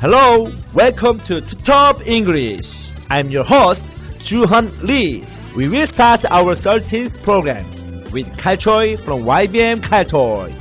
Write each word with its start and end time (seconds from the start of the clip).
Hello, 0.00 0.48
welcome 0.74 1.18
to 1.26 1.40
Top 1.40 2.06
English. 2.06 2.88
I'm 3.10 3.30
your 3.30 3.42
host, 3.42 3.82
Juhan 4.20 4.70
Lee. 4.80 5.26
We 5.56 5.66
will 5.66 5.88
start 5.88 6.24
our 6.26 6.54
13th 6.54 7.20
program 7.24 7.68
with 8.12 8.28
Kalchoi 8.36 9.00
from 9.00 9.24
YBM 9.24 9.78
Kalchoi. 9.78 10.54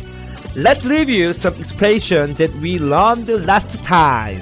Let's 0.56 0.86
review 0.86 1.34
some 1.34 1.54
expressions 1.54 2.40
that 2.40 2.52
we 2.56 2.80
learned 2.80 3.28
last 3.46 3.84
time. 3.84 4.42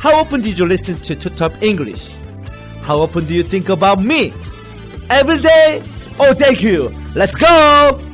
How 0.00 0.16
often 0.16 0.40
did 0.40 0.58
you 0.58 0.66
listen 0.66 0.96
to, 0.96 1.14
to 1.14 1.30
Top 1.30 1.62
English? 1.62 2.10
How 2.82 2.98
often 2.98 3.24
do 3.26 3.34
you 3.34 3.44
think 3.44 3.68
about 3.68 4.02
me? 4.02 4.32
Every 5.10 5.38
day? 5.38 5.80
Oh, 6.18 6.34
thank 6.34 6.60
you. 6.60 6.88
Let's 7.14 7.36
go! 7.36 8.05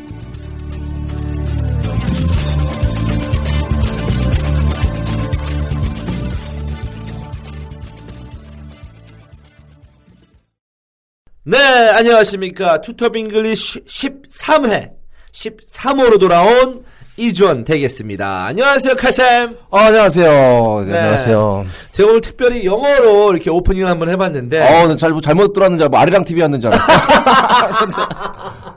네, 11.52 11.58
안녕하십니까. 11.58 12.80
투톱 12.80 13.14
잉글리쉬 13.14 13.84
13회, 13.84 14.92
13호로 15.32 16.18
돌아온 16.18 16.82
이주원 17.18 17.64
되겠습니다. 17.64 18.46
안녕하세요, 18.46 18.94
칼쌤. 18.96 19.54
어, 19.68 19.76
안녕하세요. 19.78 20.84
네, 20.86 20.92
네. 20.92 20.98
안녕하세요. 20.98 21.66
제가 21.90 22.08
오늘 22.08 22.20
특별히 22.22 22.64
영어로 22.64 23.32
이렇게 23.32 23.50
오프닝을 23.50 23.86
한번 23.86 24.08
해봤는데. 24.08 24.58
어, 24.60 24.88
나 24.88 24.96
잘, 24.96 25.12
잘못 25.22 25.52
들었는지 25.52 25.84
알고 25.84 25.94
아리랑 25.98 26.24
TV 26.24 26.40
였는 26.40 26.58
줄 26.58 26.72
알았어. 26.72 26.92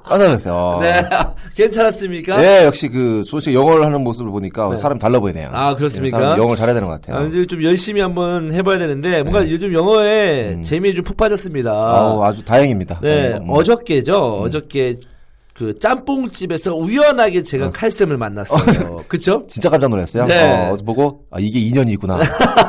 깜짝 0.03 0.25
놀랐어요. 0.25 0.79
네, 0.81 1.01
괜찮았습니까? 1.55 2.35
네, 2.37 2.65
역시 2.65 2.89
그, 2.89 3.23
조씨 3.23 3.53
영어를 3.53 3.85
하는 3.85 4.01
모습을 4.03 4.29
보니까 4.29 4.75
사람 4.75 4.99
달라 4.99 5.17
보이네요. 5.21 5.47
아, 5.53 5.73
그렇습니까? 5.73 6.17
네, 6.17 6.23
사람 6.25 6.37
영어를 6.37 6.57
잘해야 6.57 6.73
되는 6.73 6.89
것 6.89 7.01
같아요. 7.01 7.23
아, 7.23 7.27
이제 7.29 7.45
좀 7.45 7.63
열심히 7.63 8.01
한번 8.01 8.51
해봐야 8.53 8.77
되는데, 8.77 9.23
뭔가 9.23 9.49
요즘 9.49 9.73
영어에 9.73 10.59
재미에 10.61 10.93
좀 10.93 11.05
푹 11.05 11.15
빠졌습니다. 11.17 11.71
음. 11.71 11.75
아우, 11.95 12.23
아주 12.23 12.43
다행입니다. 12.43 12.99
네, 13.01 13.33
음. 13.39 13.45
어저께죠. 13.47 14.41
어저께 14.41 14.95
그 15.55 15.73
짬뽕집에서 15.79 16.75
우연하게 16.75 17.41
제가 17.41 17.71
칼쌤을 17.71 18.17
만났어요. 18.17 18.97
그쵸? 19.07 19.41
진짜 19.47 19.69
깜짝 19.69 19.87
놀랐어요. 19.87 20.25
네. 20.25 20.69
어, 20.69 20.75
보고, 20.85 21.23
아, 21.31 21.37
이게 21.39 21.59
인연이구나. 21.59 22.19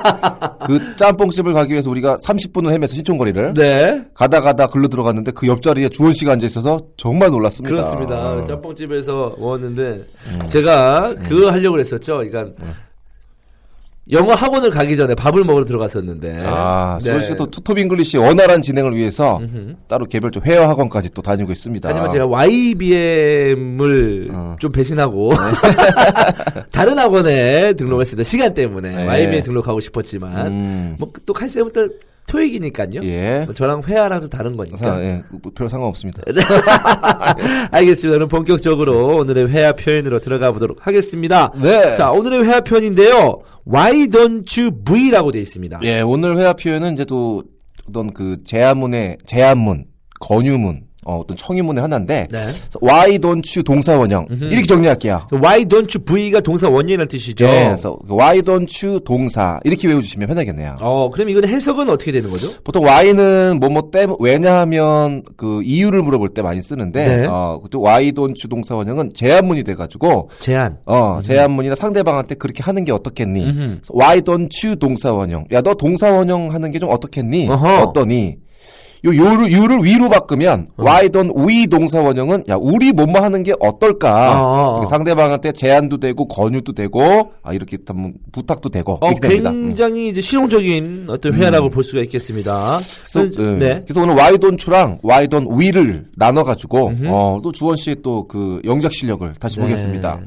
그 0.64 0.94
짬뽕집을 0.94 1.52
가기 1.52 1.72
위해서 1.72 1.90
우리가 1.90 2.16
30분을 2.18 2.72
헤매서 2.72 2.94
신촌거리를. 2.94 3.54
네. 3.54 4.04
가다 4.14 4.40
가다 4.40 4.68
글로 4.68 4.86
들어갔는데 4.86 5.32
그 5.32 5.48
옆자리에 5.48 5.88
주원 5.88 6.12
씨가 6.12 6.32
앉아 6.32 6.46
있어서 6.46 6.80
정말 6.96 7.30
놀랐습니다. 7.30 7.74
그렇습니다. 7.74 8.34
어. 8.34 8.44
짬뽕집에서 8.44 9.34
먹었는데 9.36 10.04
제가 10.46 11.12
그거 11.28 11.50
하려고 11.50 11.80
했었죠. 11.80 12.18
그러니까 12.18 12.52
영어 14.12 14.34
학원을 14.34 14.70
가기 14.70 14.96
전에 14.96 15.14
밥을 15.14 15.44
먹으러 15.44 15.64
들어갔었는데. 15.64 16.38
아, 16.42 16.98
네. 17.02 17.08
주원 17.08 17.22
씨가 17.24 17.36
또 17.36 17.50
투톱 17.50 17.78
잉글리시 17.78 18.18
원활한 18.18 18.62
진행을 18.62 18.94
위해서 18.94 19.40
따로 19.88 20.06
개별적 20.06 20.46
회화 20.46 20.68
학원까지 20.68 21.10
또 21.10 21.22
다니고 21.22 21.50
있습니다. 21.50 21.88
하지만 21.88 22.10
제가 22.10 22.26
YBM을 22.26 24.28
어. 24.32 24.56
좀 24.60 24.70
배신하고 24.70 25.32
다른 26.70 26.98
학원에 26.98 27.72
등록했습니다. 27.72 28.24
시간 28.24 28.54
때문에 28.54 28.94
네. 28.94 29.06
YBM 29.06 29.42
등록하고 29.42 29.80
싶었지만 29.80 30.46
음. 30.46 30.96
뭐또 30.98 31.32
칼쌤부터 31.32 31.88
토익이니까요. 32.26 33.02
예. 33.04 33.42
뭐 33.44 33.54
저랑 33.54 33.82
회화랑 33.86 34.20
좀 34.20 34.30
다른 34.30 34.52
거니까. 34.52 34.94
아, 34.94 35.00
예, 35.00 35.22
뭐별 35.30 35.68
상관없습니다. 35.68 36.22
알겠습니다. 37.70 38.16
그럼 38.16 38.28
본격적으로 38.28 39.16
오늘의 39.18 39.48
회화 39.50 39.72
표현으로 39.72 40.18
들어가 40.20 40.52
보도록 40.52 40.86
하겠습니다. 40.86 41.52
네. 41.60 41.96
자, 41.96 42.10
오늘의 42.10 42.44
회화 42.44 42.60
표현인데요. 42.60 43.40
Why 43.66 44.06
don't 44.08 44.60
you 44.60 44.70
V라고 44.84 45.30
되어 45.30 45.40
있습니다. 45.40 45.80
예, 45.84 46.00
오늘 46.00 46.36
회화 46.36 46.52
표현은 46.52 46.94
이제 46.94 47.04
또 47.04 47.44
어떤 47.88 48.12
그 48.12 48.42
제안문의 48.44 49.18
제안문, 49.24 49.84
건유문, 50.20 50.82
어, 51.06 51.18
어떤 51.20 51.36
청유문의 51.36 51.80
하나인데 51.82 52.26
네. 52.30 52.38
Why 52.82 53.18
don't 53.18 53.44
you 53.56 53.62
동사 53.62 53.96
원형 53.96 54.26
이렇게 54.30 54.64
정리할게요. 54.66 55.28
Why 55.32 55.64
don't 55.64 55.88
you 55.96 56.04
V가 56.04 56.40
동사 56.40 56.68
원형이라는 56.68 57.08
뜻이죠. 57.08 57.44
예, 57.46 57.64
그래서 57.66 57.96
Why 58.10 58.42
don't 58.42 58.86
you 58.86 59.00
동사 59.00 59.60
이렇게 59.64 59.86
외워주시면 59.88 60.28
편하겠네요. 60.28 60.76
어, 60.80 61.10
그럼 61.10 61.28
이건 61.30 61.46
해석은 61.48 61.88
어떻게 61.90 62.12
되는 62.12 62.28
거죠? 62.30 62.52
보통 62.64 62.84
Y는 62.84 63.58
뭐뭐 63.60 63.90
때문 63.92 64.16
왜냐하면 64.20 65.22
그 65.36 65.62
이유를 65.62 66.02
물어볼 66.02 66.30
때 66.30 66.42
많이 66.42 66.60
쓰는데 66.62 67.04
네. 67.20 67.26
어, 67.28 67.60
또 67.70 67.82
Why 67.84 68.12
don't 68.12 68.34
you 68.42 68.48
동사 68.48 68.74
원형은 68.74 69.12
제안문이 69.14 69.64
돼가지고 69.64 70.30
제안. 70.40 70.78
어, 70.86 71.20
제안문이나 71.22 71.74
상대방한테 71.74 72.34
그렇게 72.36 72.62
하는 72.62 72.84
게 72.84 72.92
어떻겠니? 72.92 73.44
음흠. 73.44 73.78
Why 73.94 74.20
don't 74.22 74.48
you 74.66 74.76
동사 74.76 75.12
원형. 75.12 75.46
야, 75.52 75.60
너 75.62 75.74
동사 75.74 76.10
원형 76.10 76.52
하는 76.52 76.70
게 76.70 76.76
좀 76.78 76.90
어떻겠니? 76.90 77.48
어허. 77.48 77.84
어떠니? 77.84 78.36
요, 79.06 79.16
요를, 79.16 79.50
유를 79.50 79.84
위로 79.84 80.08
바꾸면, 80.10 80.68
어. 80.76 80.82
Why 80.84 81.08
don't 81.08 81.34
we 81.48 81.66
동사 81.66 82.00
원형은, 82.00 82.44
야, 82.48 82.56
우리 82.60 82.92
뭐뭐 82.92 83.20
하는 83.22 83.42
게 83.42 83.54
어떨까? 83.60 84.42
어, 84.42 84.80
어, 84.82 84.86
상대방한테 84.86 85.52
제안도 85.52 85.98
되고, 85.98 86.28
권유도 86.28 86.72
되고, 86.72 87.32
아, 87.42 87.54
이렇게 87.54 87.78
한번 87.86 88.14
부탁도 88.32 88.68
되고, 88.68 88.98
어, 89.00 89.10
이렇게 89.10 89.28
됩니다. 89.28 89.50
음. 89.50 89.68
굉장히 89.68 90.08
이제 90.08 90.20
실용적인 90.20 91.06
어떤 91.08 91.32
회화라고 91.34 91.70
볼 91.70 91.84
수가 91.84 92.02
있겠습니다. 92.02 92.78
그래서, 93.12 93.42
예. 93.42 93.58
네. 93.58 93.82
그래서 93.86 94.02
오늘 94.02 94.14
why 94.14 94.36
don't 94.36 94.68
you랑 94.68 94.98
why 95.04 95.26
don't 95.26 95.48
we를 95.58 96.06
나눠 96.16 96.44
가지고, 96.44 96.92
어, 97.06 97.40
또 97.42 97.50
주원 97.52 97.76
씨의 97.76 97.96
또 98.02 98.26
그 98.28 98.60
영작 98.64 98.92
실력을 98.92 99.32
다시 99.38 99.58
보겠습니다. 99.60 100.20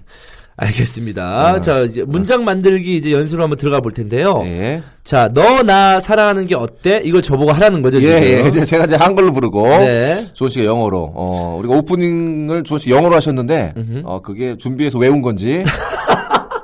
네. 0.61 0.67
알겠습니다. 0.67 1.61
자, 1.61 1.81
이제 1.81 2.03
문장 2.03 2.43
만들기 2.43 2.95
이제 2.95 3.11
연습을 3.11 3.41
한번 3.43 3.57
들어가 3.57 3.79
볼 3.79 3.91
텐데요. 3.93 4.41
예. 4.45 4.81
자, 5.03 5.29
너 5.33 5.63
나 5.63 5.99
사랑하는 5.99 6.45
게 6.45 6.55
어때? 6.55 7.01
이걸 7.03 7.21
저보고 7.21 7.51
하라는 7.51 7.81
거죠, 7.81 7.97
예, 7.99 8.01
지금. 8.01 8.17
예. 8.23 8.47
이제 8.47 8.63
제가 8.65 8.85
이제 8.85 8.95
한글로 8.95 9.33
부르고, 9.33 9.67
네. 9.67 10.25
주원 10.33 10.49
씨가 10.51 10.65
영어로, 10.65 11.11
어, 11.15 11.57
우리가 11.59 11.75
오프닝을 11.75 12.63
주원 12.63 12.79
씨 12.79 12.89
영어로 12.91 13.15
하셨는데, 13.15 13.73
어, 14.03 14.21
그게 14.21 14.55
준비해서 14.57 14.97
외운 14.99 15.21
건지, 15.21 15.63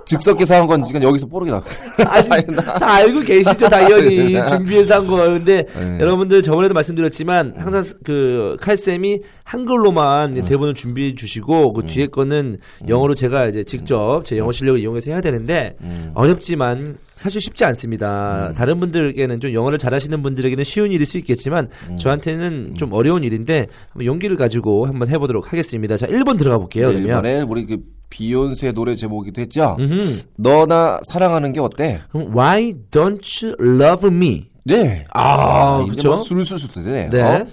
즉석에서 0.05 0.55
한 0.55 0.67
건지, 0.67 0.93
그냥 0.93 1.09
여기서 1.09 1.27
뽀르게 1.27 1.51
나. 1.51 1.61
아니, 2.07 2.45
다 2.55 2.93
알고 2.95 3.21
계시죠, 3.21 3.67
당연히. 3.69 4.33
네. 4.33 4.45
준비해서 4.45 4.95
한 4.95 5.07
거. 5.07 5.17
근데 5.17 5.65
네. 5.73 5.99
여러분들 5.99 6.41
저번에도 6.41 6.73
말씀드렸지만 6.73 7.53
항상 7.57 7.83
그 8.03 8.57
칼쌤이 8.61 9.21
한글로만 9.43 10.31
이제 10.37 10.45
대본을 10.45 10.73
준비해 10.73 11.13
주시고 11.13 11.73
그 11.73 11.85
뒤에 11.87 12.07
거는 12.07 12.57
영어로 12.87 13.13
제가 13.13 13.45
이제 13.47 13.63
직접 13.63 14.23
제 14.25 14.37
영어 14.37 14.51
실력을 14.51 14.79
이용해서 14.79 15.11
해야 15.11 15.21
되는데 15.21 15.75
어렵지만 16.15 16.97
사실 17.15 17.39
쉽지 17.39 17.63
않습니다. 17.65 18.53
다른 18.57 18.79
분들에게는 18.79 19.39
좀 19.39 19.53
영어를 19.53 19.77
잘하시는 19.77 20.21
분들에게는 20.21 20.63
쉬운 20.63 20.91
일일 20.91 21.05
수 21.05 21.17
있겠지만 21.19 21.69
저한테는 21.99 22.75
좀 22.75 22.91
어려운 22.93 23.23
일인데 23.23 23.67
한번 23.89 24.05
용기를 24.05 24.35
가지고 24.35 24.85
한번 24.87 25.09
해보도록 25.09 25.51
하겠습니다. 25.53 25.95
자, 25.95 26.07
1번 26.07 26.37
들어가 26.37 26.57
볼게요. 26.57 26.87
네, 26.87 26.93
그러면. 26.95 27.19
이번에 27.19 27.41
우리 27.43 27.65
그 27.65 27.77
비욘세 28.09 28.71
노래 28.71 28.95
제목이기도 28.95 29.41
했죠. 29.41 29.75
음흠. 29.79 30.21
너나 30.37 30.99
사랑하는 31.07 31.53
게 31.53 31.59
어때? 31.59 32.01
그럼 32.11 32.35
Why 32.35 32.73
don't 32.91 33.45
you 33.45 33.55
love 33.59 34.07
me? 34.07 34.49
네. 34.63 35.05
아, 35.13 35.81
이제 35.83 35.91
그쵸? 35.95 36.07
뭐 36.09 36.17
술술술 36.17 36.83
되네. 36.83 37.09
네. 37.09 37.21
어? 37.21 37.45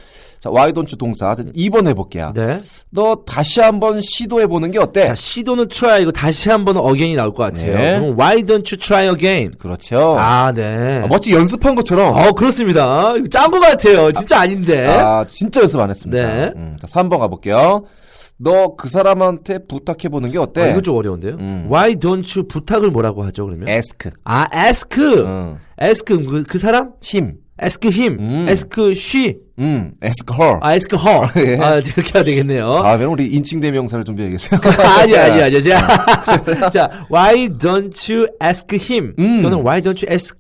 자, 0.42 0.50
why 0.50 0.72
don't 0.72 0.88
you 0.88 0.96
동사 0.98 1.34
2번 1.36 1.86
해볼게요. 1.86 2.32
네. 2.34 2.60
너 2.90 3.14
다시 3.24 3.60
한번 3.60 4.00
시도해 4.00 4.48
보는 4.48 4.72
게 4.72 4.78
어때? 4.80 5.06
자, 5.06 5.14
시도는 5.14 5.68
try, 5.68 6.02
이거 6.02 6.10
다시 6.10 6.50
한번 6.50 6.76
again이 6.78 7.14
나올 7.14 7.32
것 7.32 7.44
같아요. 7.44 7.76
네. 7.76 8.00
그럼 8.00 8.18
why 8.18 8.42
don't 8.42 8.66
you 8.72 8.76
try 8.76 9.08
again? 9.08 9.52
그렇죠. 9.56 10.16
아, 10.18 10.50
네. 10.52 11.02
아, 11.04 11.06
마치 11.06 11.32
연습한 11.32 11.76
것처럼. 11.76 12.16
어, 12.16 12.32
그렇습니다. 12.32 13.14
이거 13.16 13.28
짠것 13.28 13.60
같아요. 13.60 14.10
진짜 14.10 14.40
아 14.40 14.46
닌데. 14.46 14.88
아, 14.88 15.24
진짜 15.28 15.60
연습 15.60 15.78
안 15.78 15.90
했습니다. 15.90 16.34
네. 16.34 16.52
음, 16.56 16.76
자, 16.80 16.88
3번 16.88 17.18
가볼게요. 17.20 17.84
너 18.38 18.74
그 18.76 18.88
사람한테 18.88 19.66
부탁해 19.66 20.08
보는 20.10 20.30
게 20.30 20.38
어때? 20.38 20.62
아, 20.62 20.66
이거 20.68 20.80
좀 20.80 20.96
어려운데요. 20.96 21.36
음. 21.38 21.68
Why 21.70 21.94
don't 21.94 22.36
you 22.36 22.46
부탁을 22.48 22.90
뭐라고 22.90 23.22
하죠, 23.24 23.46
그러면? 23.46 23.68
ask. 23.68 24.10
아, 24.24 24.46
ask. 24.54 25.00
음. 25.00 25.58
ask 25.80 26.04
그, 26.26 26.42
그 26.42 26.58
사람? 26.58 26.92
힘. 27.00 27.36
Ask 27.62 27.88
him. 27.88 28.18
음. 28.18 28.46
ask 28.48 28.68
she. 28.92 29.36
음, 29.58 29.92
ask 30.02 30.26
her. 30.34 30.58
아, 30.62 30.72
ask 30.72 30.96
her. 30.98 31.28
예. 31.36 31.56
아, 31.62 31.76
이렇게 31.76 32.10
해야 32.14 32.24
되겠네요. 32.24 32.82
다음에는 32.82 33.12
우리 33.12 33.26
인칭 33.26 33.60
대명사를 33.60 34.04
준비해야겠어요. 34.04 34.60
아니, 34.98 35.16
아니, 35.16 35.42
아니. 35.42 35.62
자, 35.62 35.86
자, 36.72 37.06
why 37.10 37.48
don't 37.48 38.12
you 38.12 38.26
ask 38.42 38.66
him? 38.76 39.14
음. 39.18 39.42
또는 39.42 39.58
why 39.64 39.80
don't 39.80 40.02
you 40.02 40.10
ask, 40.10 40.36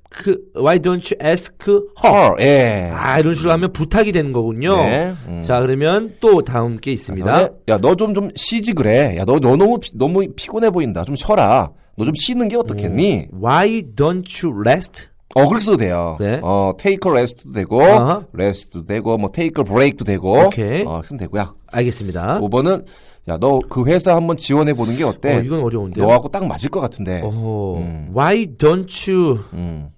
why 0.56 0.78
don't 0.78 1.04
you 1.12 1.16
ask 1.22 1.54
her? 1.66 1.80
her. 2.04 2.34
예. 2.40 2.90
아, 2.92 3.18
이런 3.20 3.34
식으로 3.34 3.52
하면 3.52 3.72
부탁이 3.72 4.10
되는 4.12 4.32
거군요. 4.32 4.76
네. 4.82 5.14
음. 5.28 5.42
자, 5.44 5.60
그러면 5.60 6.14
또 6.20 6.42
다음 6.42 6.78
게 6.80 6.92
있습니다. 6.92 7.48
야, 7.68 7.78
너 7.78 7.94
좀좀 7.94 8.30
쉬지 8.34 8.72
그래. 8.72 9.16
야, 9.18 9.24
너, 9.24 9.38
너 9.38 9.54
너무 9.56 9.78
피- 9.78 9.90
너무 9.96 10.26
피곤해 10.34 10.70
보인다. 10.70 11.04
좀 11.04 11.14
쉬어라. 11.16 11.70
너 11.96 12.04
좀 12.06 12.14
쉬는 12.16 12.48
게 12.48 12.56
어떻겠니? 12.56 13.26
Why 13.32 13.82
don't 13.94 14.24
you 14.42 14.58
rest? 14.58 15.08
어, 15.34 15.60
써도 15.60 15.76
돼요. 15.76 16.16
네. 16.20 16.40
어, 16.42 16.72
take 16.78 16.98
a 17.06 17.10
rest도 17.10 17.52
되고, 17.52 17.82
아하. 17.82 18.24
rest도 18.34 18.84
되고, 18.84 19.16
뭐 19.18 19.30
take 19.32 19.62
a 19.62 19.64
break도 19.64 20.04
되고, 20.04 20.32
오케이. 20.46 20.82
어, 20.84 21.02
쓰면 21.04 21.18
되고요. 21.18 21.54
알겠습니다. 21.70 22.38
5번은 22.40 22.84
야, 23.28 23.36
너 23.38 23.60
그 23.68 23.84
회사 23.86 24.16
한번 24.16 24.36
지원해 24.36 24.74
보는 24.74 24.96
게 24.96 25.04
어때? 25.04 25.36
어, 25.36 25.40
이건 25.40 25.62
어려운데요. 25.62 26.04
너하고 26.04 26.28
딱 26.28 26.44
맞을 26.46 26.68
것 26.70 26.80
같은데. 26.80 27.20
어, 27.24 27.74
음. 27.78 28.12
Why 28.14 28.46
don't 28.58 29.10
you 29.12 29.38
음. 29.52 29.88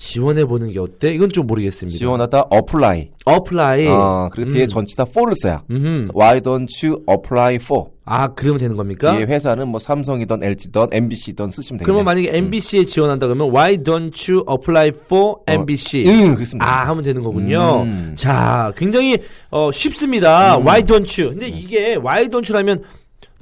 지원해 0.00 0.46
보는 0.46 0.72
게 0.72 0.78
어때? 0.78 1.12
이건 1.12 1.28
좀 1.28 1.46
모르겠습니다. 1.46 1.98
지원하다 1.98 2.46
apply. 2.50 3.10
apply. 3.28 3.86
어, 3.86 4.30
그리고 4.32 4.50
뒤에 4.50 4.62
음. 4.62 4.68
전치사 4.68 5.04
for를 5.06 5.34
써야. 5.36 5.62
Why 5.68 6.40
don't 6.40 6.68
you 6.82 7.04
apply 7.08 7.56
for? 7.56 7.90
아, 8.06 8.28
그러면 8.28 8.60
되는 8.60 8.76
겁니까? 8.76 9.12
뒤에 9.14 9.26
회사는 9.26 9.68
뭐 9.68 9.78
삼성이든 9.78 10.42
LG든 10.42 10.88
MBC든 10.90 11.50
쓰시면 11.50 11.78
되겠네요. 11.80 11.84
그러면 11.84 12.04
만약에 12.06 12.30
MBC에 12.34 12.84
지원한다 12.84 13.26
그러면 13.26 13.54
Why 13.54 13.76
don't 13.76 14.32
you 14.32 14.42
apply 14.50 14.88
for 15.04 15.36
MBC? 15.46 16.08
음, 16.08 16.34
그렇습니다. 16.34 16.66
아, 16.66 16.88
하면 16.88 17.04
되는 17.04 17.22
거군요. 17.22 17.82
음. 17.82 18.14
자, 18.16 18.72
굉장히 18.78 19.18
어, 19.50 19.70
쉽습니다. 19.70 20.56
Why 20.58 20.82
don't 20.82 21.22
you? 21.22 21.38
근데 21.38 21.48
이게 21.48 21.96
Why 21.96 22.28
don't 22.28 22.50
you라면 22.50 22.82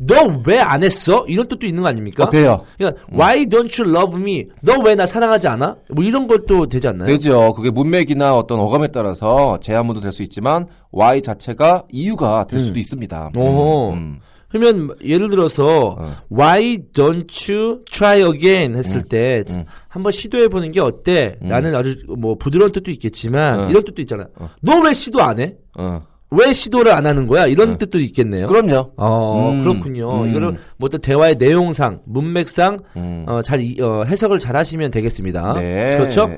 너 0.00 0.14
왜 0.46 0.58
안 0.60 0.82
했어? 0.84 1.24
이런 1.26 1.48
뜻도 1.48 1.66
있는 1.66 1.82
거 1.82 1.88
아닙니까? 1.88 2.24
어, 2.24 2.30
돼요. 2.30 2.64
그러니까 2.76 3.02
Why 3.12 3.46
don't 3.46 3.82
you 3.82 3.94
love 3.94 4.18
me? 4.20 4.46
너 4.62 4.74
왜 4.84 4.94
나 4.94 5.06
사랑하지 5.06 5.48
않아? 5.48 5.76
뭐 5.90 6.04
이런 6.04 6.26
것도 6.26 6.66
되지 6.68 6.88
않나요? 6.88 7.06
되죠. 7.06 7.52
그게 7.52 7.70
문맥이나 7.70 8.36
어떤 8.36 8.60
어감에 8.60 8.88
따라서 8.88 9.58
제한문도 9.60 10.00
될 10.00 10.12
수 10.12 10.22
있지만 10.22 10.66
Y 10.90 11.22
자체가 11.22 11.84
이유가 11.90 12.46
될 12.46 12.60
수도 12.60 12.78
있습니다. 12.78 13.32
음. 13.36 13.40
오. 13.40 13.90
음. 13.92 14.18
그러면 14.50 14.96
예를 15.04 15.28
들어서 15.28 15.96
어. 15.98 16.16
Why 16.32 16.78
don't 16.94 17.52
you 17.52 17.84
try 17.90 18.22
again 18.22 18.74
했을 18.76 19.02
때 19.02 19.44
음. 19.50 19.64
한번 19.88 20.10
시도해 20.10 20.48
보는 20.48 20.72
게 20.72 20.80
어때? 20.80 21.36
라는 21.42 21.74
아주 21.74 21.96
뭐 22.16 22.34
부드러운 22.36 22.72
뜻도 22.72 22.90
있겠지만 22.92 23.60
어. 23.60 23.68
이런 23.68 23.84
뜻도 23.84 24.00
있잖아 24.00 24.22
요. 24.22 24.48
너 24.62 24.80
왜 24.80 24.94
시도 24.94 25.20
안 25.20 25.38
해? 25.38 25.54
어. 25.78 26.02
왜 26.30 26.52
시도를 26.52 26.92
안 26.92 27.06
하는 27.06 27.26
거야? 27.26 27.46
이런 27.46 27.78
뜻도 27.78 27.98
있겠네요. 28.00 28.48
그럼요. 28.48 28.92
어, 28.96 29.50
음. 29.50 29.58
그렇군요. 29.64 30.22
음. 30.24 30.30
이거는 30.30 30.56
뭐 30.76 30.86
어떤 30.86 31.00
대화의 31.00 31.36
내용상, 31.36 32.00
문맥상 32.04 32.78
음. 32.96 33.24
어, 33.26 33.40
잘 33.42 33.60
이- 33.60 33.80
어, 33.80 34.04
해석을 34.06 34.38
잘 34.38 34.54
하시면 34.56 34.90
되겠습니다. 34.90 35.54
네. 35.54 35.96
그렇죠? 35.96 36.30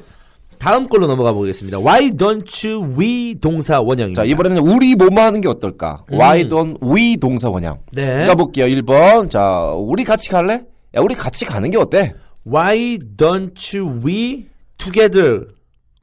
다음 0.58 0.86
걸로 0.88 1.06
넘어가 1.06 1.32
보겠습니다. 1.32 1.78
Why 1.78 2.10
don't 2.10 2.68
you 2.68 2.94
we 2.98 3.34
동사 3.40 3.80
원형입니다. 3.80 4.22
자, 4.22 4.26
이번에는 4.26 4.58
우리 4.58 4.94
뭐뭐 4.94 5.20
하는 5.24 5.40
게 5.40 5.48
어떨까? 5.48 6.04
Why 6.12 6.46
don't 6.46 6.76
we 6.82 7.16
동사 7.16 7.48
원형. 7.48 7.72
음. 7.74 7.80
네. 7.92 8.26
가볼게요. 8.26 8.66
1번. 8.66 9.30
자, 9.30 9.72
우리 9.74 10.04
같이 10.04 10.28
갈래? 10.28 10.54
야, 10.94 11.00
우리 11.00 11.14
같이 11.14 11.44
가는 11.46 11.68
게 11.70 11.78
어때? 11.78 12.12
Why 12.46 12.98
don't 13.16 13.76
you 13.78 14.00
we 14.04 14.46
together 14.78 15.46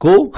go? 0.00 0.30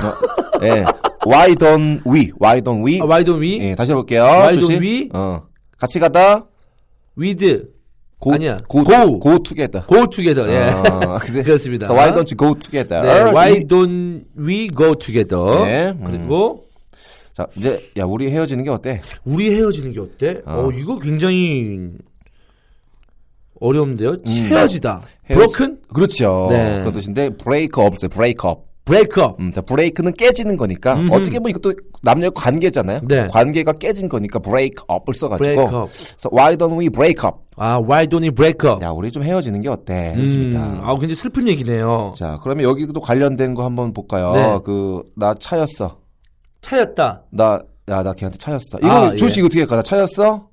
예. 0.62 0.84
Why 1.26 1.54
don't 1.54 2.00
we? 2.06 2.32
Why 2.38 2.60
don't 2.60 2.82
we? 2.82 2.98
아, 3.00 3.04
why 3.06 3.22
don't 3.24 3.40
we 3.40 3.58
예, 3.60 3.74
다시 3.74 3.92
해볼게요. 3.92 4.22
Why 4.24 4.54
조시. 4.54 4.68
don't 4.68 4.80
we? 4.80 5.08
어. 5.12 5.42
같이 5.78 5.98
가다. 6.00 6.46
with 7.18 7.66
go, 8.20 8.32
아니야. 8.32 8.60
go, 8.70 8.82
go. 8.84 9.18
go 9.20 9.38
together. 9.42 9.84
go 9.86 10.06
together? 10.06 10.48
예. 10.50 10.70
어, 10.72 11.18
그렇습니다. 11.18 11.86
So 11.86 11.94
why 11.94 12.10
don't 12.12 12.28
you 12.30 12.36
go 12.36 12.54
together? 12.54 13.02
네, 13.02 13.30
why 13.32 13.52
이- 13.58 13.66
don't 13.66 14.24
we 14.38 14.68
go 14.74 14.94
together? 14.94 15.64
네, 15.66 15.90
음. 15.90 16.04
그리고 16.06 16.64
자, 17.36 17.46
이제 17.56 17.78
야, 17.98 18.04
우리 18.04 18.30
헤어지는 18.30 18.64
게 18.64 18.70
어때? 18.70 19.02
우리 19.24 19.50
헤어지는 19.54 19.92
게 19.92 20.00
어때? 20.00 20.40
어, 20.46 20.66
어. 20.68 20.70
이거 20.72 20.98
굉장히 20.98 21.90
어려운데요. 23.60 24.16
헤어지다. 24.26 25.02
헤어지- 25.28 25.34
broken? 25.34 25.78
그렇죠. 25.92 26.48
네. 26.50 26.78
그런 26.80 26.92
뜻인데 26.92 27.30
break 27.36 27.72
up. 29.22 29.34
음, 29.40 29.52
자, 29.52 29.60
브레이크는 29.60 30.12
깨지는 30.14 30.56
거니까 30.56 30.94
음흠. 30.94 31.14
어떻게 31.14 31.38
보면 31.38 31.50
이것도 31.50 31.74
남녀 32.02 32.30
관계잖아요. 32.30 33.00
네. 33.04 33.26
관계가 33.28 33.74
깨진 33.74 34.08
거니까 34.08 34.40
up을 34.88 35.14
써가지고. 35.14 35.60
up. 35.62 35.90
So 36.18 36.30
why 36.32 36.56
don't 36.56 36.78
we 36.78 36.88
break 36.88 37.22
up? 37.24 37.38
아, 37.56 37.78
why 37.78 38.06
don't 38.06 38.22
we 38.22 38.30
break 38.30 38.68
up? 38.68 38.82
야, 38.84 38.90
우리 38.90 39.12
좀 39.12 39.22
헤어지는 39.22 39.60
게 39.60 39.68
어때? 39.68 40.12
그렇습니다. 40.16 40.60
음, 40.66 40.80
아, 40.82 40.92
굉장히 40.94 41.14
슬픈 41.14 41.46
얘기네요. 41.46 42.14
자, 42.16 42.38
그러면 42.42 42.64
여기도 42.64 43.00
관련된 43.00 43.54
거 43.54 43.64
한번 43.64 43.92
볼까요? 43.92 44.32
네. 44.32 44.58
그 44.64 45.02
나 45.16 45.34
차였어. 45.38 45.98
차였다. 46.62 47.22
나 47.30 47.60
야, 47.88 48.02
나 48.02 48.12
걔한테 48.12 48.38
차였어. 48.38 48.78
이거 48.78 48.90
아, 48.90 49.14
조씨 49.16 49.40
예. 49.40 49.44
어떻게 49.44 49.60
할까? 49.60 49.76
나 49.76 49.82
차였어? 49.82 50.48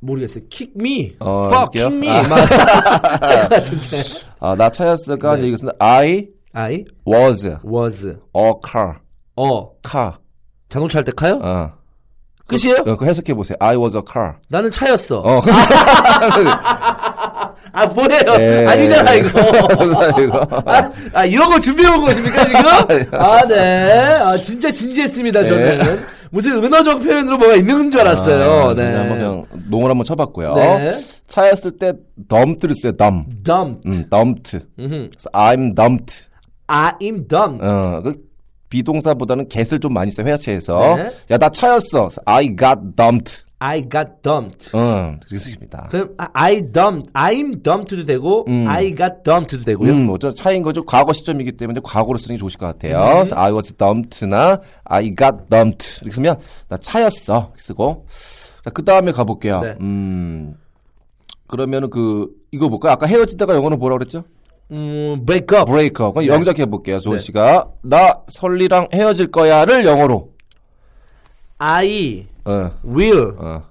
모르겠어요. 0.00 0.44
kick 0.50 0.72
me. 0.78 1.16
어, 1.18 1.44
fuck 1.48 1.80
할게요. 1.80 1.88
kick 1.88 1.96
me. 1.96 2.08
아. 2.10 2.22
막 2.28 3.48
같은데. 3.50 4.02
아, 4.40 4.54
나 4.54 4.70
차였어가 4.70 5.36
네. 5.36 5.48
이것은 5.48 5.70
I 5.78 6.28
I 6.54 6.84
was 7.06 7.46
a 7.46 7.56
was 7.64 8.06
car. 8.64 8.94
어 9.36 9.70
car. 9.86 10.12
자동차 10.68 10.98
할 10.98 11.04
때 11.04 11.12
카요? 11.12 11.38
어. 11.42 11.72
끝이에요? 12.46 12.84
어, 12.86 12.96
그 12.96 13.06
해석해 13.06 13.32
보세요. 13.34 13.56
I 13.60 13.76
was 13.76 13.96
a 13.96 14.02
car. 14.10 14.34
나는 14.48 14.70
차였어. 14.70 15.20
어. 15.20 15.40
아 17.76 17.86
뭐래요? 17.86 18.36
네. 18.36 18.66
아니잖아 18.66 19.14
이거. 19.14 19.40
이거. 20.22 20.46
아, 20.64 20.90
아, 21.12 21.24
이런 21.24 21.48
걸 21.48 21.60
준비해 21.60 21.88
온 21.92 22.02
것입니까 22.02 22.44
지금? 22.44 22.60
아 23.20 23.44
네. 23.46 24.18
아 24.22 24.36
진짜 24.36 24.70
진지했습니다 24.70 25.44
저는. 25.44 25.78
네. 25.78 25.84
무슨 26.30 26.62
은어적 26.62 27.00
표현으로 27.00 27.36
뭐가 27.38 27.54
있는 27.56 27.90
줄 27.90 28.00
알았어요. 28.00 28.68
아, 28.70 28.74
네. 28.74 28.84
그냥 28.84 29.00
한번 29.00 29.18
그냥 29.18 29.44
농을 29.70 29.90
한번 29.90 30.04
쳐봤고요. 30.04 30.54
네. 30.54 31.00
차였을 31.28 31.78
때 31.78 31.92
dumped를 32.28 32.74
써요. 32.76 32.92
dump. 32.96 33.42
dumb. 33.42 33.80
음, 33.86 34.04
dumped. 34.10 34.58
그래서 34.76 35.30
I'm 35.32 35.74
dumped. 35.74 36.26
I'm 36.66 37.28
dumb. 37.28 37.60
어, 37.62 38.02
그 38.02 38.16
비동사보다는 38.68 39.48
get을 39.48 39.78
좀 39.80 39.92
많이 39.92 40.10
써요. 40.10 40.26
회화체에서. 40.26 40.96
네. 40.96 41.12
야, 41.30 41.38
나 41.38 41.48
차였어. 41.48 42.08
I 42.24 42.56
got 42.56 42.80
dumped. 42.96 43.44
I 43.60 43.82
got 43.82 44.10
dumped. 44.22 44.70
어, 44.76 45.12
그렇게 45.20 45.38
쓰십니다. 45.38 45.88
그럼 45.90 46.14
아, 46.18 46.28
I 46.34 46.60
dumped, 46.72 47.12
I'm 47.12 47.62
dumpe도 47.62 48.04
되고 48.04 48.44
음. 48.48 48.66
I 48.68 48.94
got 48.94 49.22
dumped도 49.24 49.64
되고요. 49.64 49.90
음, 49.92 50.06
뭐죠? 50.06 50.34
차인 50.34 50.62
거죠. 50.62 50.84
과거 50.84 51.12
시점이기 51.12 51.52
때문에 51.52 51.80
과거로 51.82 52.18
쓰는 52.18 52.36
게 52.36 52.40
좋으실 52.40 52.58
것 52.58 52.66
같아요. 52.66 52.98
음. 52.98 53.14
그래서 53.14 53.36
I 53.36 53.52
was 53.52 53.72
dumped나 53.72 54.60
I 54.84 55.14
got 55.16 55.48
dumped. 55.48 56.00
이렇게 56.02 56.10
쓰면 56.10 56.38
나 56.68 56.76
차였어. 56.76 57.52
쓰고. 57.56 58.06
자, 58.64 58.70
그 58.70 58.84
다음에 58.84 59.12
가볼게요. 59.12 59.60
네. 59.60 59.74
음, 59.80 60.54
그러면은 61.46 61.90
그, 61.90 62.28
이거 62.50 62.68
볼까요? 62.68 62.92
아까 62.92 63.06
헤어지다가 63.06 63.54
영어는 63.54 63.78
뭐라 63.78 63.98
그랬죠? 63.98 64.24
음, 64.70 65.24
break 65.24 65.56
up. 65.56 65.70
브레이크. 65.70 66.10
그럼 66.10 66.24
네. 66.24 66.26
영작 66.28 66.58
해 66.58 66.66
볼게요. 66.66 66.98
조은 66.98 67.18
네. 67.18 67.22
씨가. 67.22 67.68
나 67.82 68.12
설리랑 68.28 68.88
헤어질 68.92 69.30
거야를 69.30 69.84
영어로. 69.84 70.30
I 71.58 72.26
어, 72.44 72.70
will 72.84 73.32
어. 73.38 73.62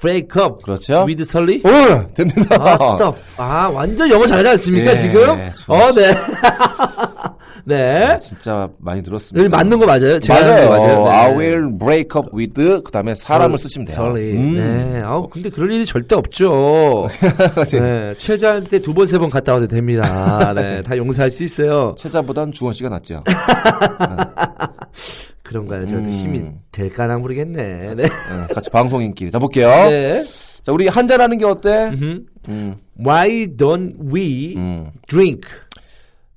break 0.00 0.28
up 0.40 0.62
그렇죠. 0.62 1.04
with 1.04 1.22
Sully. 1.22 1.60
오! 1.64 2.06
됩니다. 2.14 2.56
아, 2.58 2.96
또, 2.96 3.14
아, 3.36 3.68
완전 3.72 4.08
영어 4.08 4.24
잘하지 4.26 4.48
않습니까, 4.50 4.92
예, 4.92 4.96
지금? 4.96 5.24
좋아. 5.64 5.88
어, 5.88 5.92
네. 5.92 6.14
네. 7.68 8.18
진짜 8.20 8.68
많이 8.78 9.02
들었습니다. 9.02 9.48
맞는 9.56 9.78
거 9.78 9.86
맞아요? 9.86 10.18
제가 10.18 10.40
맞아요. 10.40 10.68
거 10.68 10.78
맞아요. 10.78 11.02
네. 11.04 11.10
I 11.10 11.32
will 11.36 11.78
break 11.78 12.08
up 12.16 12.28
with 12.34 12.82
그 12.82 12.90
다음에 12.90 13.14
사람을 13.14 13.58
쓰시면 13.58 13.86
돼요. 13.86 14.12
음. 14.16 14.54
네. 14.56 15.02
아우, 15.04 15.28
근데 15.28 15.50
그럴 15.50 15.70
일이 15.70 15.84
절대 15.86 16.14
없죠. 16.14 17.06
네. 17.70 18.14
최저한테 18.16 18.80
두 18.80 18.94
번, 18.94 19.06
세 19.06 19.18
번 19.18 19.28
갔다 19.30 19.52
와도 19.52 19.66
됩니다. 19.66 20.52
네. 20.54 20.82
다 20.82 20.96
용서할 20.96 21.30
수 21.30 21.44
있어요. 21.44 21.94
최자보단 21.98 22.52
주원 22.52 22.72
씨가 22.72 22.88
낫죠. 22.88 23.22
그런가요? 25.42 25.86
저도 25.86 26.00
음. 26.00 26.12
힘이 26.12 26.50
될까나 26.72 27.18
모르겠네. 27.18 27.94
네. 27.94 28.04
어, 28.04 28.46
같이 28.54 28.70
방송 28.70 29.02
인기. 29.02 29.30
자 29.30 29.38
볼게요. 29.38 29.68
네. 29.88 30.22
자 30.62 30.72
우리 30.72 30.88
한잔 30.88 31.20
하는 31.20 31.38
게 31.38 31.44
어때? 31.46 31.90
음, 32.48 32.74
Why 33.04 33.46
don't 33.56 33.94
we 34.12 34.54
음. 34.56 34.86
drink? 35.08 35.42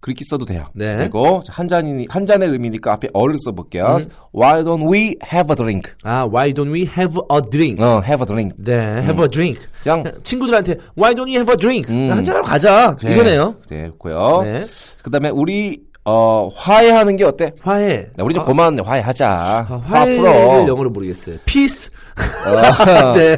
그렇게 0.01 0.25
써도 0.27 0.45
돼요. 0.45 0.65
네. 0.73 0.95
그리고 0.97 1.43
한 1.47 1.67
잔이 1.67 2.07
한 2.09 2.25
잔의 2.25 2.49
의미니까 2.49 2.91
앞에 2.93 3.09
어를 3.13 3.37
써볼게요. 3.37 3.99
음. 4.01 4.05
Why 4.35 4.63
don't 4.63 4.91
we 4.91 5.15
have 5.31 5.49
a 5.51 5.55
drink? 5.55 5.93
아, 6.03 6.25
why 6.25 6.51
don't 6.53 6.73
we 6.73 6.89
have 6.97 7.17
a 7.31 7.41
drink? 7.49 7.79
어, 7.83 8.01
have 8.03 8.21
a 8.21 8.25
drink. 8.25 8.55
네, 8.57 8.73
have 9.03 9.21
a 9.21 9.29
drink. 9.29 9.61
그냥 9.83 10.03
친구들한테 10.23 10.75
why 10.97 11.13
don't 11.13 11.29
you 11.29 11.37
have 11.37 11.51
a 11.51 11.55
drink? 11.55 11.87
음. 11.93 12.11
한 12.11 12.25
잔하러 12.25 12.43
가자. 12.43 12.97
네, 13.03 13.13
이거네요. 13.13 13.55
네, 13.69 13.85
좋고요. 13.87 14.41
네. 14.43 14.65
그다음에 15.03 15.29
우리 15.29 15.81
어 16.03 16.49
화해하는 16.55 17.15
게 17.15 17.23
어때? 17.23 17.53
화해. 17.61 18.07
네, 18.15 18.23
우리 18.23 18.33
좀 18.33 18.41
아, 18.41 18.45
그만 18.47 18.79
화해하자. 18.79 19.29
아, 19.29 19.61
화 19.69 19.77
화해를 19.77 20.17
풀어. 20.17 20.67
영어로 20.67 20.89
모르겠어요. 20.89 21.37
peace. 21.45 21.91
어, 22.17 23.13
네. 23.13 23.37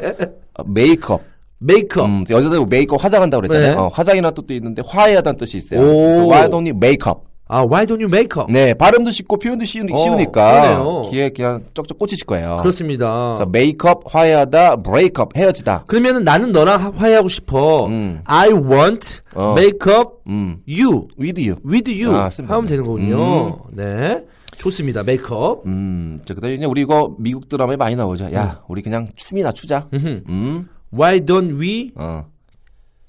어, 0.54 0.64
메이크업. 0.66 1.33
메이크업. 1.58 2.06
음, 2.06 2.24
여자들 2.28 2.66
메이크업 2.66 3.02
화장한다고 3.02 3.42
그랬잖아요. 3.42 3.70
네. 3.74 3.76
어, 3.80 3.88
화장이라는 3.88 4.34
뜻도 4.34 4.52
있는데 4.54 4.82
화해하다는 4.86 5.38
뜻이 5.38 5.56
있어요. 5.58 5.80
오. 5.80 5.84
그래서 5.84 6.22
why 6.26 6.48
don't 6.48 6.66
you 6.66 6.74
make 6.76 7.06
up? 7.10 7.20
아, 7.46 7.60
why 7.62 7.84
don't 7.86 8.00
you 8.02 8.06
make 8.06 8.40
up? 8.40 8.50
네, 8.50 8.72
발음도 8.74 9.10
쉽고 9.10 9.38
표현도 9.38 9.66
쉬우, 9.66 9.84
어, 9.92 9.96
쉬우니까 9.96 10.50
그러네요. 10.50 11.10
귀에 11.10 11.28
그냥 11.28 11.60
쩍쩍 11.74 11.98
꽂히실 11.98 12.26
거예요. 12.26 12.56
그렇습니다. 12.62 13.32
그래서 13.32 13.46
메이크업, 13.46 14.02
화해하다, 14.06 14.76
브레이크업, 14.76 15.36
헤어지다. 15.36 15.84
그러면은 15.86 16.24
나는 16.24 16.52
너랑 16.52 16.80
화- 16.82 16.90
화해하고 16.94 17.28
싶어. 17.28 17.86
음. 17.86 18.20
I 18.24 18.48
want 18.50 19.20
어. 19.34 19.54
make 19.58 19.78
up 19.92 20.14
음, 20.26 20.56
you 20.66 21.06
with 21.20 21.38
you. 21.40 21.56
with 21.70 21.90
you 21.90 22.16
아, 22.16 22.30
하면. 22.46 22.66
되는 22.66 22.84
거군요. 22.84 23.58
네. 23.72 24.20
좋습니다. 24.56 25.02
메이크업. 25.02 25.66
음, 25.66 26.18
자, 26.24 26.32
그다음에 26.32 26.54
이제 26.54 26.64
우리 26.64 26.80
이거 26.82 27.14
미국 27.18 27.48
드라마에 27.48 27.76
많이 27.76 27.94
나오죠. 27.94 28.32
야, 28.32 28.62
우리 28.68 28.80
그냥 28.82 29.06
춤이나 29.16 29.52
추자. 29.52 29.88
음, 29.92 30.66
Why 30.96 31.20
don't 31.20 31.58
we 31.60 31.90
어, 31.96 32.24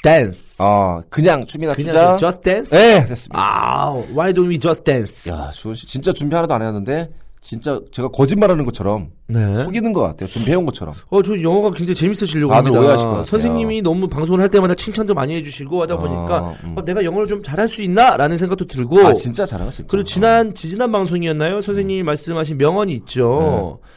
dance? 0.03 0.55
어, 0.59 1.01
그냥 1.09 1.45
춤이나 1.45 1.73
그냥 1.73 1.91
추자. 1.91 2.17
just 2.17 2.41
dance? 2.41 2.77
네, 2.77 3.05
됐습니다. 3.05 3.39
아, 3.39 3.93
why 4.15 4.33
don't 4.33 4.47
we 4.49 4.59
just 4.59 4.83
dance? 4.83 5.31
야, 5.31 5.51
주원 5.53 5.75
씨 5.75 5.85
진짜 5.85 6.11
준비 6.13 6.35
하나도 6.35 6.53
안 6.53 6.61
해놨는데 6.61 7.11
진짜 7.41 7.79
제가 7.91 8.07
거짓말하는 8.07 8.65
것처럼 8.65 9.11
네. 9.27 9.39
속이는 9.63 9.93
것 9.93 10.01
같아요. 10.01 10.27
준비해온 10.27 10.65
것처럼. 10.65 10.95
어, 11.09 11.21
저 11.21 11.39
영어가 11.39 11.69
굉장히 11.77 11.93
재밌으시려고 11.93 12.51
다들 12.51 12.69
합니다. 12.69 12.79
오해하실 12.79 13.05
것 13.05 13.11
같아요. 13.11 13.25
선생님이 13.25 13.81
너무 13.83 14.07
방송을 14.07 14.41
할 14.41 14.49
때마다 14.49 14.73
칭찬도 14.73 15.13
많이 15.13 15.35
해주시고 15.35 15.79
하다 15.83 15.93
아, 15.93 15.97
보니까 15.97 16.55
음. 16.63 16.75
어, 16.75 16.83
내가 16.83 17.03
영어를 17.03 17.27
좀 17.27 17.43
잘할 17.43 17.67
수 17.67 17.83
있나라는 17.83 18.39
생각도 18.39 18.65
들고 18.65 18.99
아, 19.05 19.13
진짜 19.13 19.45
잘하고 19.45 19.69
진짜. 19.69 19.87
그리고 19.91 20.03
지난 20.03 20.55
지지난 20.55 20.91
방송이었나요? 20.91 21.61
선생님이 21.61 22.01
말씀하신 22.01 22.57
명언이 22.57 22.93
있죠. 22.93 23.79
네. 23.83 23.89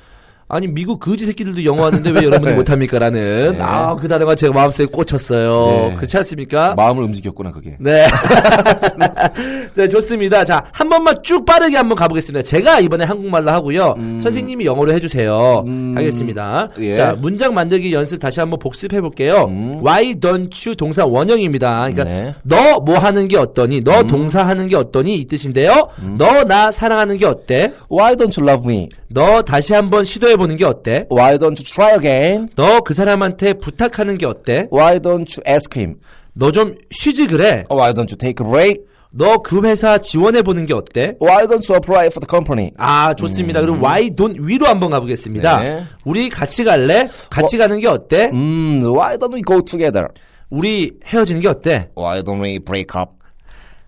아니 0.51 0.67
미국 0.67 0.99
거지 0.99 1.27
새끼들도 1.27 1.63
영어 1.65 1.85
하는데 1.87 2.09
왜 2.11 2.23
여러분이 2.25 2.53
못합니까라는 2.57 3.53
네. 3.59 3.63
아그 3.63 4.09
단어가 4.09 4.35
제 4.35 4.49
마음속에 4.49 4.87
꽂혔어요. 4.87 5.67
네. 5.91 5.95
그렇지 5.97 6.17
않습니까? 6.17 6.75
마음을 6.75 7.05
움직였구나 7.05 7.53
그게. 7.53 7.77
네. 7.79 8.07
네, 9.75 9.89
좋습니다. 9.89 10.45
자, 10.45 10.65
한 10.73 10.89
번만 10.89 11.17
쭉 11.23 11.45
빠르게 11.45 11.77
한번 11.77 11.97
가보겠습니다. 11.97 12.43
제가 12.43 12.81
이번에 12.81 13.05
한국말로 13.05 13.51
하고요. 13.51 13.95
선생님이 14.21 14.65
영어로 14.65 14.93
해주세요. 14.95 15.65
음. 15.67 15.95
하겠습니다. 15.97 16.69
예. 16.79 16.93
자, 16.95 17.15
문장 17.19 17.53
만들기 17.55 17.93
연습 17.93 18.19
다시 18.19 18.41
한번 18.41 18.59
복습해 18.59 19.01
볼게요. 19.01 19.45
음. 19.49 19.81
Why 19.85 20.15
don't 20.15 20.51
you 20.67 20.75
동사 20.75 21.05
원형입니다. 21.05 21.91
그러니까 21.91 22.05
네. 22.05 22.35
너뭐 22.45 22.99
하는 22.99 23.29
게 23.29 23.37
어떠니? 23.37 23.83
너 23.85 24.03
동사 24.05 24.47
하는 24.47 24.69
게 24.69 24.77
어떠니? 24.77 25.17
이 25.19 25.25
뜻인데요. 25.27 25.89
너 26.17 26.39
나 26.49 26.71
사랑하는 26.71 27.19
게 27.19 27.27
어때? 27.27 27.73
Why 27.93 28.15
don't 28.17 28.41
you 28.41 28.49
love 28.51 28.65
me? 28.73 28.89
너 29.11 29.43
다시 29.43 29.73
한번 29.75 30.05
시도해 30.05 30.37
보는 30.37 30.57
게 30.57 30.65
어때? 30.65 31.07
Why 31.11 31.39
don't 31.39 31.57
you 31.59 31.65
try 31.65 31.95
again? 31.97 32.49
너 32.57 32.81
그 32.81 32.93
사람한테 32.95 33.55
부탁하는 33.55 34.19
게 34.19 34.27
어때? 34.27 34.69
Why 34.73 34.99
don't 35.01 35.27
you 35.37 35.43
ask 35.49 35.79
him? 35.81 35.97
너 36.35 36.51
좀 36.53 36.75
쉬지 36.91 37.27
그래. 37.27 37.65
Why 37.71 37.93
don't 37.95 38.11
you 38.11 38.17
take 38.19 38.45
a 38.45 38.51
break? 38.51 38.83
너 39.11 39.39
그 39.39 39.63
회사 39.65 39.97
지원해 39.97 40.43
보는 40.43 40.67
게 40.67 40.75
어때? 40.75 41.15
Why 41.23 41.47
don't 41.47 41.65
you 41.69 41.75
apply 41.77 42.09
for 42.09 42.21
the 42.21 42.27
company? 42.29 42.73
아, 42.77 43.15
좋습니다. 43.15 43.63
그럼 43.63 43.83
why 43.83 44.11
don't 44.11 44.37
위로 44.39 44.67
한번 44.67 44.91
가보겠습니다. 44.91 45.61
네. 45.61 45.85
우리 46.05 46.29
같이 46.29 46.63
갈래? 46.65 47.09
같이 47.31 47.57
가는 47.57 47.81
게 47.81 47.89
어때? 47.89 48.29
음, 48.33 48.81
why 48.85 49.17
don't 49.17 49.33
we 49.35 49.41
go 49.43 49.63
together? 49.63 50.09
우리 50.51 50.93
헤어지는 51.07 51.41
게 51.41 51.49
어때? 51.49 51.89
Why 51.97 52.23
don't 52.23 52.43
we 52.43 52.59
break 52.59 52.89
up? 53.01 53.13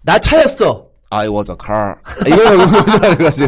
나 0.02 0.18
차였어. 0.18 0.86
I 1.10 1.28
was 1.28 1.50
a 1.50 1.56
car. 1.64 1.96
이거 2.26 2.54
유머라는 2.54 3.18
거죠. 3.18 3.46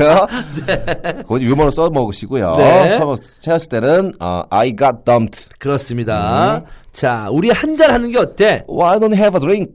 그거 1.22 1.40
유머로 1.40 1.70
써먹으시고요. 1.70 2.56
네. 2.56 2.96
처음 2.98 3.16
채웠을 3.40 3.68
때는 3.68 4.12
어, 4.20 4.42
I 4.50 4.74
got 4.76 5.04
dumped. 5.04 5.48
그렇습니다. 5.58 6.56
음. 6.58 6.64
자, 6.92 7.28
우리 7.30 7.50
한 7.50 7.76
잔 7.76 7.90
하는 7.90 8.10
게 8.10 8.18
어때? 8.18 8.64
Why 8.68 8.98
don't 8.98 9.14
have 9.16 9.34
a 9.36 9.40
drink? 9.40 9.72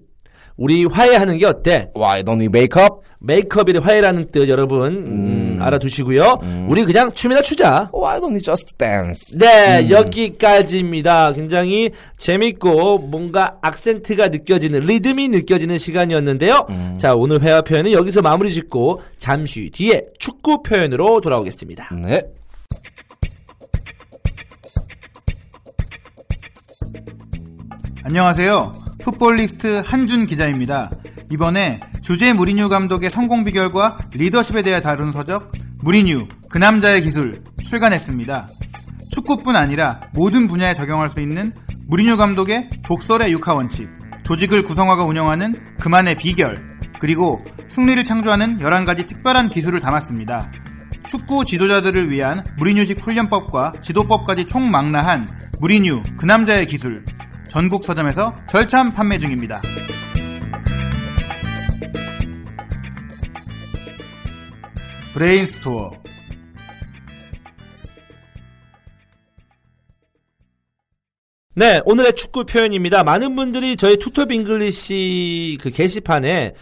우리 0.58 0.86
화해하는 0.86 1.38
게 1.38 1.46
어때? 1.46 1.90
Why 1.96 2.24
don't 2.24 2.40
we 2.40 2.46
make 2.46 2.82
up? 2.82 3.08
메이크업이 3.20 3.78
화해라는 3.78 4.30
뜻 4.32 4.48
여러분 4.48 5.08
음, 5.08 5.58
알아두시고요. 5.62 6.40
우리 6.70 6.84
그냥 6.84 7.12
춤이나 7.12 7.42
추자. 7.42 7.88
Why 7.94 8.20
don't 8.20 8.34
we 8.34 8.40
just 8.42 8.76
dance? 8.78 9.38
네, 9.40 9.90
여기까지입니다. 9.90 11.34
굉장히 11.34 11.92
재밌고 12.18 13.00
뭔가 13.00 13.58
악센트가 13.62 14.30
느껴지는 14.30 14.82
리듬이 14.82 15.30
느껴지는 15.30 15.78
시간이었는데요. 15.78 16.68
자, 16.98 17.16
오늘 17.16 17.42
회화 17.42 17.62
표현은 17.62 17.92
여기서 17.92 18.22
마무리 18.22 18.52
짓고 18.52 19.02
잠시 19.18 19.70
뒤에 19.74 20.06
축구 20.20 20.62
표현으로 20.62 21.22
돌아오겠습니다. 21.22 21.90
네. 22.04 22.22
안녕하세요. 28.04 28.87
풋볼리스트 29.04 29.84
한준 29.86 30.25
기자입니다. 30.25 30.92
이번에 31.32 31.80
주제 32.01 32.34
무리뉴 32.34 32.70
감독의 32.70 33.10
성공 33.10 33.44
비결과 33.44 33.98
리더십에 34.12 34.63
대해 34.63 34.82
다룬 34.82 35.12
서적 35.12 35.51
무리뉴 35.82 36.27
그 36.50 36.58
남자의 36.58 37.01
기술 37.01 37.44
출간했습니다. 37.63 38.48
축구뿐 39.12 39.56
아니라 39.56 40.00
모든 40.13 40.48
분야에 40.48 40.74
적용할 40.74 41.10
수 41.10 41.22
있는 41.22 41.54
무리뉴 41.88 42.18
감독의 42.18 42.70
독설의 42.86 43.32
육하 43.32 43.54
원칙, 43.54 43.89
조직을 44.24 44.63
구성화가 44.63 45.06
운영하는 45.06 45.56
그만의 45.80 46.16
비결, 46.16 46.77
그리고 47.00 47.44
승리를 47.68 48.04
창조하는 48.04 48.60
11가지 48.60 49.08
특별한 49.08 49.50
기술을 49.50 49.80
담았습니다. 49.80 50.51
축구 51.08 51.46
지도자들을 51.46 52.10
위한 52.10 52.44
무리뉴식 52.58 53.06
훈련법과 53.06 53.74
지도법까지 53.82 54.46
총망라한 54.46 55.27
무리뉴 55.60 56.04
그 56.18 56.25
남자의 56.25 56.66
기술 56.66 57.06
전국 57.50 57.84
서점에서 57.84 58.36
절찬 58.50 58.94
판매 58.94 59.18
중입니다. 59.18 59.62
브레인스토어 65.13 65.92
네, 71.56 71.82
오늘의 71.86 72.16
축구 72.16 72.46
표현입니다. 72.46 73.04
많은 73.04 73.36
분들이 73.36 73.75
저희 73.77 73.98
투톱 73.98 74.32
잉글리시 74.32 75.58
그 75.60 75.72
게시판에 75.72 76.54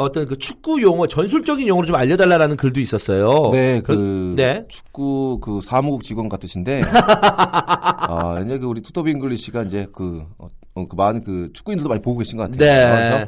어떤 0.00 0.26
그 0.26 0.38
축구 0.38 0.80
용어, 0.80 1.06
전술적인 1.06 1.68
용어를 1.68 1.86
좀 1.86 1.96
알려달라는 1.96 2.56
글도 2.56 2.80
있었어요. 2.80 3.50
네, 3.52 3.82
그 3.82 4.32
네. 4.34 4.64
축구 4.68 5.38
그 5.40 5.60
사무국 5.62 6.02
직원 6.02 6.28
같으신데 6.28 6.82
아, 6.88 8.40
이제 8.44 8.58
그 8.58 8.66
우리 8.66 8.80
투톱 8.80 9.08
잉글리시가 9.08 9.64
이제 9.64 9.86
그 9.92 10.24
어, 10.80 10.82
어, 10.82 10.86
그 10.88 10.96
많은 10.96 11.22
그 11.22 11.50
축구인들도 11.52 11.88
많이 11.88 12.02
보고 12.02 12.18
계신 12.18 12.38
것 12.38 12.50
같아요. 12.50 13.18
네. 13.18 13.26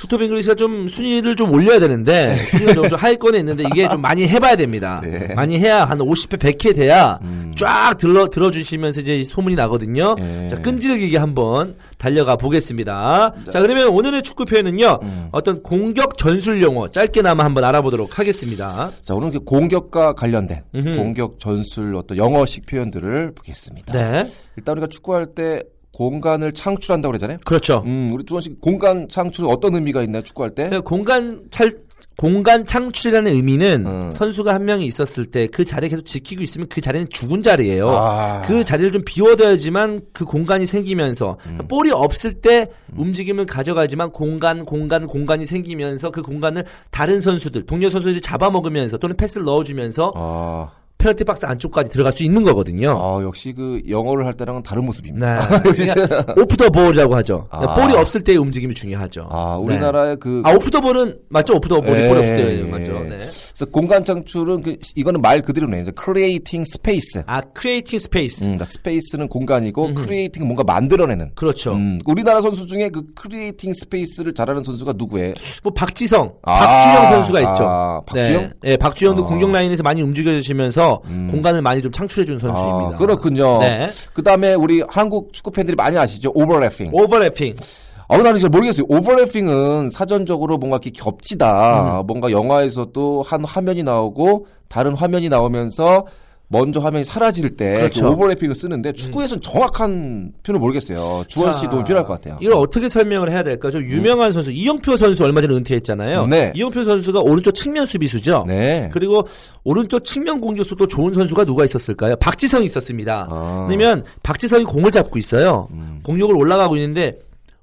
투톱 0.00 0.22
잉글리시가 0.22 0.54
좀 0.54 0.88
순위를 0.88 1.36
좀 1.36 1.52
올려야 1.52 1.78
되는데 1.78 2.36
순위가 2.46 2.88
좀할 2.88 3.16
거는 3.16 3.40
있는데 3.40 3.64
이게 3.64 3.86
좀 3.86 4.00
많이 4.00 4.26
해봐야 4.26 4.56
됩니다. 4.56 5.02
네. 5.04 5.34
많이 5.34 5.58
해야 5.58 5.84
한 5.84 5.98
50회, 5.98 6.38
100회 6.38 6.74
돼야 6.74 7.18
음. 7.22 7.52
쫙 7.54 7.98
들어 7.98 8.28
들어주시면서 8.28 9.02
이제 9.02 9.22
소문이 9.22 9.56
나거든요. 9.56 10.14
네. 10.14 10.48
자 10.48 10.56
끈질기게 10.62 11.18
한번 11.18 11.76
달려가 11.98 12.36
보겠습니다. 12.36 13.34
자 13.50 13.60
그러면 13.60 13.88
오늘의 13.88 14.22
축구 14.22 14.46
표현은요 14.46 15.00
음. 15.02 15.28
어떤 15.32 15.62
공격 15.62 16.16
전술 16.16 16.62
용어 16.62 16.88
짧게나마 16.88 17.44
한번 17.44 17.64
알아보도록 17.64 18.18
하겠습니다. 18.18 18.90
자, 19.04 19.14
오늘 19.14 19.30
그 19.30 19.40
공격과 19.40 20.14
관련된 20.14 20.62
음흠. 20.74 20.96
공격 20.96 21.38
전술 21.38 21.94
어떤 21.96 22.16
영어식 22.16 22.64
표현들을 22.64 23.32
보겠습니다. 23.34 23.92
네, 23.92 24.30
일단 24.56 24.72
우리가 24.72 24.86
축구할 24.86 25.26
때 25.34 25.62
공간을 26.00 26.52
창출한다고 26.52 27.10
그러잖아요. 27.10 27.36
그렇죠. 27.44 27.82
음, 27.84 28.10
우리 28.14 28.24
주원 28.24 28.40
씨 28.40 28.48
공간 28.58 29.06
창출 29.10 29.44
어떤 29.44 29.74
의미가 29.74 30.02
있나요? 30.04 30.22
축구할 30.22 30.54
때? 30.54 30.70
네, 30.70 30.78
공간 30.78 31.42
창 31.50 31.72
공간 32.16 32.64
창출이라는 32.64 33.30
의미는 33.32 33.86
음. 33.86 34.10
선수가 34.10 34.54
한 34.54 34.64
명이 34.64 34.86
있었을 34.86 35.26
때 35.26 35.46
그 35.48 35.64
자리에 35.64 35.90
계속 35.90 36.06
지키고 36.06 36.42
있으면 36.42 36.68
그 36.70 36.80
자리는 36.80 37.06
죽은 37.10 37.42
자리예요. 37.42 37.90
아. 37.90 38.42
그 38.46 38.64
자리를 38.64 38.92
좀 38.92 39.02
비워둬야지만 39.04 40.00
그 40.14 40.24
공간이 40.24 40.64
생기면서 40.64 41.36
음. 41.46 41.58
볼이 41.68 41.90
없을 41.90 42.32
때 42.32 42.70
움직임을 42.96 43.44
가져가지만 43.44 44.10
공간, 44.10 44.64
공간, 44.64 45.06
공간이 45.06 45.44
생기면서 45.44 46.10
그 46.10 46.22
공간을 46.22 46.64
다른 46.90 47.20
선수들, 47.20 47.66
동료 47.66 47.90
선수들이 47.90 48.22
잡아먹으면서 48.22 48.96
또는 48.96 49.16
패스를 49.16 49.44
넣어주면서 49.44 50.12
아, 50.14 50.70
페널티 51.00 51.24
박스 51.24 51.46
안쪽까지 51.46 51.90
들어갈 51.90 52.12
수 52.12 52.22
있는 52.22 52.42
거거든요. 52.42 52.90
아, 52.90 53.22
역시 53.22 53.52
그 53.52 53.80
영어를 53.88 54.26
할 54.26 54.34
때랑은 54.34 54.62
다른 54.62 54.84
모습입니다. 54.84 55.48
네. 55.48 55.60
그러니까 55.72 56.34
off 56.36 56.56
the 56.56 56.68
ball이라고 56.68 57.16
하죠. 57.16 57.48
아. 57.50 57.74
볼이 57.74 57.94
없을 57.94 58.22
때의 58.22 58.38
움직임이 58.38 58.74
중요하죠. 58.74 59.26
아, 59.30 59.56
네. 59.58 59.64
우리나라의 59.64 60.18
그 60.20 60.42
아, 60.44 60.52
off 60.52 60.70
the 60.70 60.80
ball은 60.80 61.18
맞죠? 61.30 61.56
off 61.56 61.68
the 61.68 61.80
ball이 61.80 62.02
예, 62.02 62.08
볼이 62.08 62.20
없을 62.20 62.36
때 62.36 62.58
예. 62.58 62.62
맞죠. 62.62 62.92
네. 63.00 63.16
그래서 63.16 63.64
공간 63.72 64.04
창출은 64.04 64.62
그 64.62 64.76
이거는 64.94 65.22
말 65.22 65.40
그대로네요. 65.40 65.84
creating 66.02 66.68
space. 66.68 67.22
아, 67.26 67.40
creating 67.40 67.98
space. 67.98 68.42
음, 68.42 68.46
그러니까 68.46 68.64
space는 68.66 69.28
공간이고 69.28 69.94
creating은 69.94 70.46
뭔가 70.46 70.64
만들어내는. 70.64 71.32
그렇죠. 71.34 71.72
음, 71.72 71.98
우리나라 72.04 72.40
선수 72.40 72.66
중에 72.66 72.88
그 72.88 73.02
creating 73.14 73.72
space를 73.72 74.34
잘하는 74.34 74.62
선수가 74.64 74.94
누구예요? 74.96 75.34
뭐 75.62 75.72
박지성, 75.72 76.34
아, 76.42 76.58
박주영 76.58 77.12
선수가 77.12 77.40
있죠. 77.40 77.64
아, 77.64 78.00
박주영? 78.06 78.42
네, 78.42 78.70
네, 78.70 78.76
박주영도 78.76 79.24
아. 79.24 79.28
공격 79.28 79.52
라인에서 79.52 79.82
많이 79.82 80.02
움직여주시면서 80.02 80.89
음. 81.06 81.28
공간을 81.30 81.62
많이 81.62 81.82
좀 81.82 81.92
창출해 81.92 82.24
준 82.24 82.38
선수입니다. 82.38 82.94
아, 82.94 82.98
그렇군요. 82.98 83.58
네. 83.58 83.90
그 84.12 84.22
다음에 84.22 84.54
우리 84.54 84.82
한국 84.88 85.32
축구 85.32 85.50
팬들이 85.50 85.74
많이 85.76 85.96
아시죠? 85.98 86.30
오버래핑. 86.34 86.90
오버래핑. 86.92 87.56
아, 88.08 88.16
나는 88.16 88.40
잘 88.40 88.50
모르겠어요. 88.50 88.86
오버래핑은 88.88 89.90
사전적으로 89.90 90.58
뭔가 90.58 90.76
이렇게 90.82 90.90
겹치다. 90.90 92.02
뭔가 92.06 92.30
영화에서도 92.32 93.22
한 93.24 93.44
화면이 93.44 93.84
나오고 93.84 94.46
다른 94.68 94.96
화면이 94.96 95.28
나오면서 95.28 96.06
먼저 96.52 96.80
화면이 96.80 97.04
사라질 97.04 97.50
때 97.50 97.76
그렇죠. 97.76 98.06
그 98.06 98.10
오버래핑을 98.10 98.56
쓰는데 98.56 98.90
축구에서는 98.92 99.40
정확한 99.40 100.32
표현을 100.42 100.58
모르겠어요. 100.58 101.22
주원 101.28 101.54
씨 101.54 101.62
자, 101.62 101.70
도움 101.70 101.84
필요할 101.84 102.04
것 102.04 102.14
같아요. 102.14 102.38
이걸 102.40 102.54
어떻게 102.56 102.88
설명을 102.88 103.30
해야 103.30 103.44
될까? 103.44 103.70
좀 103.70 103.82
유명한 103.84 104.32
선수 104.32 104.50
이영표 104.50 104.96
선수 104.96 105.24
얼마 105.24 105.40
전에 105.40 105.54
은퇴했잖아요. 105.54 106.26
네. 106.26 106.52
이영표 106.56 106.82
선수가 106.82 107.20
오른쪽 107.20 107.52
측면 107.52 107.86
수비수죠. 107.86 108.46
네. 108.48 108.90
그리고 108.92 109.28
오른쪽 109.62 110.02
측면 110.02 110.40
공격수 110.40 110.74
또 110.74 110.88
좋은 110.88 111.12
선수가 111.14 111.44
누가 111.44 111.64
있었을까요? 111.64 112.16
박지성이 112.16 112.64
있었습니다. 112.66 113.28
아. 113.30 113.68
왜냐면 113.70 114.04
박지성이 114.24 114.64
공을 114.64 114.90
잡고 114.90 115.20
있어요. 115.20 115.68
음. 115.70 116.00
공격을 116.02 116.36
올라가고 116.36 116.74
있는데 116.74 117.16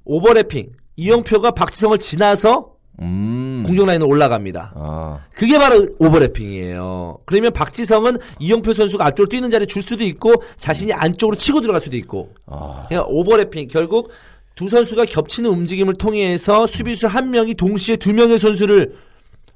오버래핑 0.06 0.70
이영표가 0.96 1.52
박지성을 1.52 1.98
지나서 2.00 2.72
음. 3.02 3.47
공격 3.68 3.86
라인으로 3.86 4.10
올라갑니다. 4.10 4.74
아. 4.76 5.20
그게 5.34 5.58
바로 5.58 5.86
오버래핑이에요. 6.00 7.20
그러면 7.26 7.54
박지성은 7.54 8.18
이영표 8.40 8.74
선수가 8.74 9.06
앞쪽으로 9.06 9.30
뛰는 9.30 9.50
자리에 9.50 9.66
줄 9.66 9.82
수도 9.82 10.04
있고 10.04 10.34
자신이 10.58 10.94
안쪽으로 10.94 11.36
치고 11.38 11.62
들어갈 11.62 11.82
수도 11.82 11.96
있고. 11.98 12.30
아. 12.46 12.86
그러니까 12.88 13.08
오버래핑 13.10 13.68
결국 13.68 14.12
두 14.56 14.68
선수가 14.68 15.06
겹치는 15.06 15.50
움직임을 15.50 15.96
통해서 15.96 16.66
수비수 16.66 17.08
한 17.08 17.30
명이 17.30 17.54
동시에 17.54 17.96
두 17.98 18.14
명의 18.14 18.40
선수를 18.40 18.96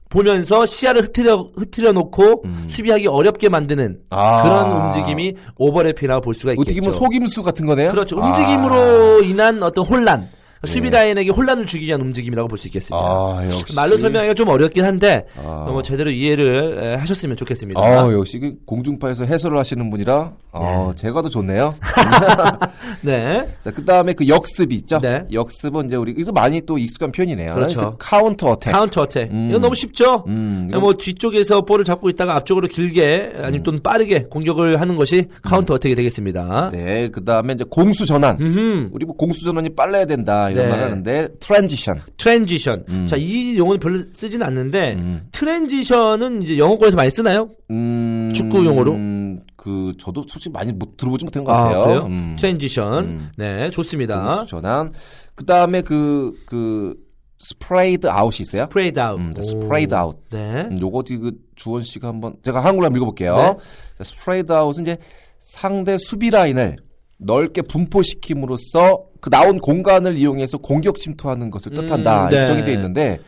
보면서 0.09 0.65
시야를 0.65 1.03
흩트려 1.03 1.51
흩트려 1.55 1.93
놓고 1.93 2.43
수비하기 2.67 3.07
어렵게 3.07 3.49
만드는 3.49 3.85
음. 3.85 4.03
아. 4.09 4.43
그런 4.43 4.85
움직임이 4.85 5.35
오버래핑이라고 5.57 6.21
볼 6.21 6.33
수가 6.33 6.51
있겠죠. 6.51 6.61
어떻게 6.61 6.81
보면 6.81 6.99
속임수 6.99 7.41
같은 7.43 7.65
거네요? 7.65 7.91
그렇죠. 7.91 8.21
아. 8.21 8.27
움직임으로 8.27 9.23
인한 9.23 9.63
어떤 9.63 9.85
혼란. 9.85 10.29
수비 10.65 10.89
네. 10.91 10.97
라인에게 10.97 11.29
혼란을 11.31 11.65
주기 11.65 11.87
위한 11.87 12.01
움직임이라고 12.01 12.47
볼 12.47 12.57
수 12.57 12.67
있겠습니다. 12.67 12.95
아, 12.97 13.41
역시. 13.49 13.73
말로 13.75 13.97
설명하기가 13.97 14.33
좀 14.35 14.47
어렵긴 14.49 14.83
한데 14.85 15.25
아. 15.37 15.67
뭐 15.71 15.81
제대로 15.81 16.11
이해를 16.11 16.79
에, 16.83 16.95
하셨으면 16.95 17.35
좋겠습니다. 17.35 17.81
아, 17.81 18.11
역시 18.13 18.37
그 18.39 18.53
공중파에서 18.65 19.25
해설을 19.25 19.57
하시는 19.57 19.89
분이라 19.89 20.33
아, 20.51 20.93
제가 20.95 21.21
더 21.23 21.29
좋네요. 21.29 21.73
네. 23.01 23.47
자, 23.61 23.71
그 23.71 23.83
다음에 23.85 24.13
그 24.13 24.27
역습이 24.27 24.75
있죠? 24.75 24.99
네. 24.99 25.23
역습은 25.31 25.87
이제 25.87 25.95
우리, 25.95 26.13
이거 26.17 26.31
많이 26.31 26.61
또 26.65 26.77
익숙한 26.77 27.11
표현이네요. 27.11 27.53
그렇죠. 27.55 27.95
counter 27.97 28.49
attack. 28.51 28.71
counter 28.71 29.01
attack. 29.01 29.31
음. 29.31 29.47
이거 29.49 29.59
너무 29.59 29.73
쉽죠? 29.75 30.23
음, 30.27 30.67
그냥 30.69 30.81
뭐 30.81 30.93
뒤쪽에서 30.93 31.61
볼을 31.61 31.83
잡고 31.83 32.09
있다가 32.09 32.35
앞쪽으로 32.35 32.67
길게 32.67 33.33
아니면 33.41 33.63
또는 33.63 33.81
빠르게 33.81 34.23
공격을 34.23 34.79
하는 34.79 34.95
것이 34.95 35.25
counter 35.41 35.73
attack이 35.75 35.95
되겠습니다. 35.95 36.69
네, 36.71 37.09
그 37.09 37.23
다음에 37.23 37.53
이제 37.53 37.63
공수 37.69 38.05
전환. 38.05 38.37
음흠. 38.39 38.89
우리 38.91 39.05
뭐 39.05 39.15
공수 39.15 39.43
전환이 39.43 39.69
빨라야 39.69 40.05
된다 40.05 40.50
이런 40.51 40.65
네. 40.65 40.69
말 40.69 40.83
하는데 40.83 41.27
transition. 41.39 42.01
transition. 42.17 42.85
음. 42.89 43.05
자, 43.05 43.15
이 43.17 43.57
용어는 43.57 43.79
별로 43.79 43.99
쓰진 44.11 44.43
않는데 44.43 44.93
음. 44.93 45.27
transition은 45.31 46.43
이제 46.43 46.57
영어권에서 46.57 46.95
많이 46.95 47.09
쓰나요? 47.09 47.49
음, 47.71 48.31
축구 48.33 48.65
용어로? 48.65 48.93
음, 48.93 49.39
그 49.55 49.93
저도 49.99 50.25
솔직히 50.27 50.51
많이 50.51 50.71
못 50.71 50.97
들어보지 50.97 51.25
못한 51.25 51.43
것 51.43 51.53
아, 51.53 51.63
같아요. 51.63 51.83
그래요? 51.83 52.05
음. 52.07 52.35
transition. 52.39 53.05
음. 53.05 53.29
네, 53.37 53.69
좋습니다. 53.71 54.45
전환. 54.47 54.93
그 55.35 55.45
다음에 55.45 55.81
그, 55.81 56.33
그, 56.45 56.95
spread 57.41 58.07
out이 58.07 58.41
있어요? 58.41 58.63
spread 58.63 58.99
out. 58.99 59.19
음, 59.19 59.33
오. 59.35 59.41
spread 59.41 59.95
out. 59.95 60.15
네. 60.29 60.67
음, 60.69 60.79
요거 60.79 61.03
그 61.07 61.31
주원 61.55 61.81
씨가 61.81 62.07
한번 62.07 62.35
제가 62.45 62.63
한글로 62.63 62.85
한번 62.85 62.97
읽어볼게요. 62.97 63.35
네. 63.35 63.55
자, 63.97 64.03
spread 64.03 64.51
out은 64.51 64.83
이제 64.83 64.97
상대 65.39 65.97
수비 65.97 66.29
라인을 66.29 66.77
넓게 67.21 67.61
분포시킴으로써 67.61 69.03
그 69.19 69.29
나온 69.29 69.59
공간을 69.59 70.17
이용해서 70.17 70.57
공격 70.57 70.97
침투하는 70.97 71.51
것을 71.51 71.71
뜻한다. 71.73 72.25
음, 72.25 72.29
네. 72.31 72.47
정의되어 72.47 72.73
있는데 72.73 73.19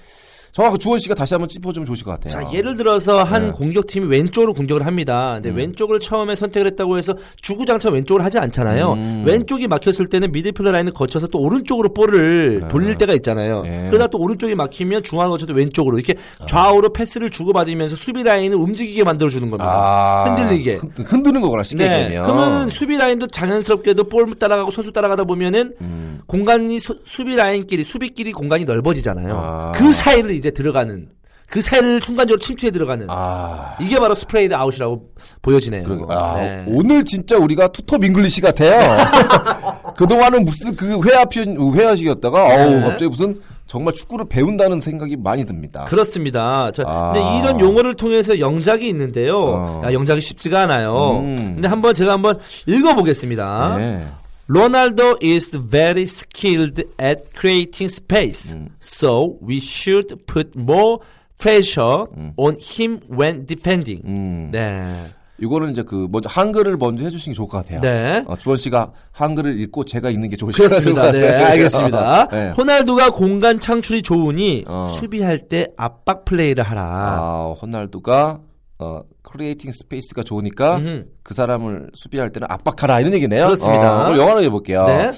정확히 0.53 0.77
주원 0.77 0.99
씨가 0.99 1.15
다시 1.15 1.33
한번 1.33 1.49
짚어주면 1.49 1.87
좋으실 1.87 2.05
것 2.05 2.11
같아요. 2.11 2.31
자, 2.31 2.53
예를 2.53 2.75
들어서 2.77 3.23
한 3.23 3.47
네. 3.47 3.51
공격팀이 3.51 4.05
왼쪽으로 4.05 4.53
공격을 4.53 4.85
합니다. 4.85 5.31
근데 5.41 5.49
음. 5.49 5.55
왼쪽을 5.55 5.99
처음에 5.99 6.35
선택을 6.35 6.67
했다고 6.67 6.99
해서 6.99 7.15
주구장창 7.41 7.91
왼쪽을 7.95 8.23
하지 8.23 8.37
않잖아요. 8.37 8.93
음. 8.93 9.23
왼쪽이 9.25 9.67
막혔을 9.67 10.07
때는 10.09 10.31
미드필더 10.31 10.71
라인을 10.71 10.93
거쳐서 10.93 11.25
또 11.25 11.39
오른쪽으로 11.39 11.91
볼을 11.95 12.59
네. 12.61 12.67
돌릴 12.67 12.95
때가 12.99 13.13
있잖아요. 13.15 13.63
네. 13.63 13.87
그러다 13.89 14.05
또 14.07 14.19
오른쪽이 14.19 14.53
막히면 14.53 15.01
중앙을 15.01 15.31
거쳐서 15.31 15.53
왼쪽으로 15.53 15.97
이렇게 15.97 16.13
좌우로 16.47 16.93
패스를 16.93 17.31
주고받으면서 17.31 17.95
수비 17.95 18.21
라인을 18.21 18.55
움직이게 18.55 19.03
만들어주는 19.03 19.49
겁니다. 19.49 19.71
아, 19.73 20.25
흔들리게. 20.35 20.75
흔- 20.75 20.91
흔드는 21.03 21.41
거구나 21.41 21.63
쉽게 21.63 21.87
네. 21.89 22.05
얘기하면. 22.05 22.23
그러면 22.31 22.69
수비 22.69 22.95
라인도 22.97 23.25
자연스럽게도 23.25 24.03
볼 24.03 24.31
따라가고 24.35 24.69
선수 24.69 24.91
따라가다 24.91 25.23
보면은 25.23 25.73
음. 25.81 26.19
공간이 26.27 26.79
수, 26.79 26.95
수비 27.05 27.35
라인끼리 27.35 27.83
수비끼리 27.83 28.31
공간이 28.33 28.65
넓어지잖아요. 28.65 29.35
아. 29.35 29.71
그 29.73 29.91
사이를 29.91 30.42
이제 30.43 30.51
들어가는 30.51 31.07
그 31.49 31.61
사이를 31.61 32.01
순간적으로 32.01 32.39
침투해 32.39 32.71
들어가는 32.71 33.07
아. 33.09 33.77
이게 33.79 33.97
바로 33.97 34.13
spread 34.13 34.53
out이라고 34.53 35.09
보여지네요. 35.41 35.83
그러게. 35.83 36.13
아, 36.13 36.35
네. 36.35 36.65
오늘 36.67 37.03
진짜 37.05 37.37
우리가 37.37 37.69
투톱 37.69 38.03
English 38.03 38.41
같아요. 38.41 38.97
그동안은 39.95 40.43
무슨 40.45 40.75
그 40.75 40.99
회화 41.07 41.23
표현, 41.25 41.55
회화식이었다가, 41.75 42.43
어우, 42.43 42.71
네. 42.71 42.79
갑자기 42.81 43.07
무슨 43.07 43.39
정말 43.67 43.93
축구를 43.93 44.25
배운다는 44.27 44.79
생각이 44.79 45.15
많이 45.15 45.45
듭니다. 45.45 45.85
그렇습니다. 45.85 46.71
자, 46.71 46.83
아. 46.85 47.11
근데 47.13 47.37
이런 47.39 47.59
용어를 47.59 47.95
통해서 47.95 48.39
영작이 48.39 48.87
있는데요. 48.89 49.37
어. 49.37 49.81
야, 49.85 49.93
영작이 49.93 50.21
쉽지가 50.21 50.61
않아요. 50.61 51.21
음. 51.23 51.53
근데 51.55 51.67
한번 51.67 51.93
제가 51.93 52.13
한번 52.13 52.39
읽어보겠습니다. 52.65 53.77
네. 53.77 54.07
Ronaldo 54.53 55.17
is 55.19 55.49
very 55.55 56.05
skilled 56.05 56.83
at 56.99 57.33
creating 57.33 57.89
space, 57.89 58.53
음. 58.53 58.69
so 58.79 59.39
we 59.41 59.57
should 59.57 60.15
put 60.27 60.55
more 60.55 60.99
pressure 61.39 62.05
on 62.37 62.57
him 62.61 63.01
when 63.09 63.47
defending. 63.47 64.03
음. 64.05 64.51
네. 64.51 65.09
이거는 65.39 65.71
이제 65.71 65.81
그 65.81 66.07
먼저 66.11 66.29
한글을 66.29 66.77
먼저 66.77 67.03
해주시는 67.03 67.33
게 67.33 67.35
좋을 67.35 67.47
것 67.47 67.57
같아요. 67.57 67.81
네. 67.81 68.23
어, 68.27 68.35
주원 68.37 68.57
씨가 68.59 68.91
한글을 69.11 69.59
읽고 69.61 69.85
제가 69.85 70.11
읽는 70.11 70.29
게 70.29 70.37
좋을 70.37 70.51
것. 70.53 70.69
같아요. 70.69 71.11
네, 71.11 71.29
알겠습니다. 71.29 72.27
네. 72.31 72.49
호날두가 72.51 73.09
공간 73.09 73.59
창출이 73.59 74.03
좋으니 74.03 74.65
어. 74.67 74.87
수비할 74.87 75.39
때 75.39 75.69
압박 75.77 76.25
플레이를 76.25 76.63
하라. 76.63 76.83
아, 76.83 77.55
호날두가 77.59 78.39
어, 78.79 79.01
creating 79.21 79.71
space가 79.71 80.23
좋으니까 80.23 80.77
음흠. 80.77 81.05
그 81.23 81.33
사람을 81.33 81.91
수비할 81.93 82.31
때는 82.31 82.47
압박하라 82.49 82.99
이런 82.99 83.13
얘기네요. 83.13 83.45
그렇습니다. 83.45 84.09
어, 84.09 84.17
영어로 84.17 84.43
해볼게요. 84.43 84.85
네. 84.85 85.11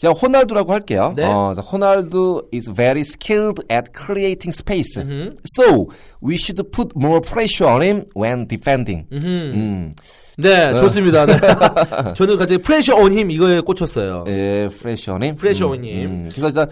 그냥 0.00 0.16
호날두라고 0.20 0.72
할게요. 0.72 1.12
네. 1.16 1.24
어, 1.24 1.52
자, 1.54 1.62
호날두 1.62 2.48
is 2.52 2.70
very 2.74 3.00
skilled 3.02 3.62
at 3.70 3.90
creating 3.94 4.50
space. 4.50 5.00
음흠. 5.00 5.34
So 5.56 5.86
we 6.24 6.34
should 6.34 6.60
put 6.72 6.90
more 6.96 7.20
pressure 7.20 7.72
on 7.72 7.82
him 7.82 8.04
when 8.16 8.48
defending. 8.48 9.06
음흠. 9.12 9.26
음. 9.26 9.92
네, 10.38 10.76
좋습니다. 10.78 11.26
네. 11.26 11.34
저는 12.16 12.38
갑자기 12.38 12.58
pressure 12.60 12.96
on 12.96 13.10
him 13.10 13.30
이거에 13.30 13.60
꽂혔어요. 13.60 14.24
예, 14.26 14.68
pressure 14.68 15.12
on 15.14 15.22
him. 15.22 15.36
pressure 15.36 15.76
음. 15.76 15.84
음. 15.84 16.28
그래서 16.30 16.48
일단 16.48 16.68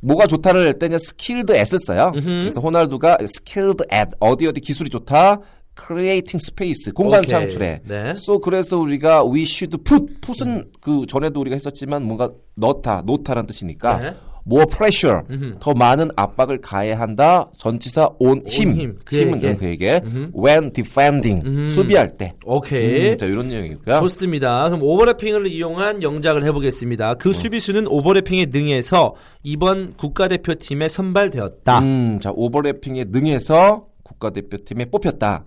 뭐가 0.00 0.26
좋다를 0.26 0.66
할 0.66 0.78
때는 0.78 0.96
skilled 0.96 1.52
at을 1.52 1.78
써요. 1.86 2.12
그래서 2.12 2.60
호날두가 2.60 3.18
skilled 3.22 3.84
at 3.92 4.08
어디 4.20 4.46
어디 4.46 4.60
기술이 4.60 4.90
좋다. 4.90 5.38
Creating 5.76 6.36
space 6.42 6.92
공간 6.92 7.20
오케이. 7.20 7.28
창출에. 7.28 7.80
네. 7.84 8.10
so 8.10 8.38
그래서 8.38 8.78
우리가 8.78 9.24
we 9.24 9.42
should 9.42 9.76
put 9.84 10.20
put은 10.20 10.70
그 10.80 11.04
전에도 11.06 11.40
우리가 11.40 11.54
했었지만 11.54 12.02
뭔가 12.04 12.30
넣다, 12.54 13.02
놓다라는 13.04 13.46
뜻이니까 13.46 13.96
네. 13.98 14.12
more 14.46 14.66
pressure, 14.66 15.22
더 15.58 15.72
많은 15.72 16.10
압박을 16.16 16.60
가해야 16.60 17.00
한다. 17.00 17.50
전치사 17.56 18.10
on 18.18 18.42
him, 18.46 18.76
him, 18.78 18.96
힘은 19.10 19.40
그에게. 19.40 19.56
그에게 19.56 20.00
when 20.36 20.70
defending, 20.70 21.72
수비할 21.72 22.10
때. 22.18 22.34
오케이. 22.44 23.12
음, 23.12 23.16
자 23.16 23.24
이런 23.24 23.48
내용이고요. 23.48 24.00
좋습니다. 24.00 24.68
그럼 24.68 24.82
오버래핑을 24.82 25.46
이용한 25.46 26.02
영작을 26.02 26.44
해보겠습니다. 26.44 27.14
그 27.14 27.32
수비수는 27.32 27.86
오버래핑에 27.86 28.48
능해서 28.52 29.14
이번 29.42 29.94
국가대표팀에 29.96 30.88
선발되었다. 30.88 31.78
음, 31.78 32.18
자 32.22 32.30
오버래핑에 32.34 33.06
능해서 33.08 33.86
국가대표팀에 34.04 34.86
뽑혔다. 34.86 35.44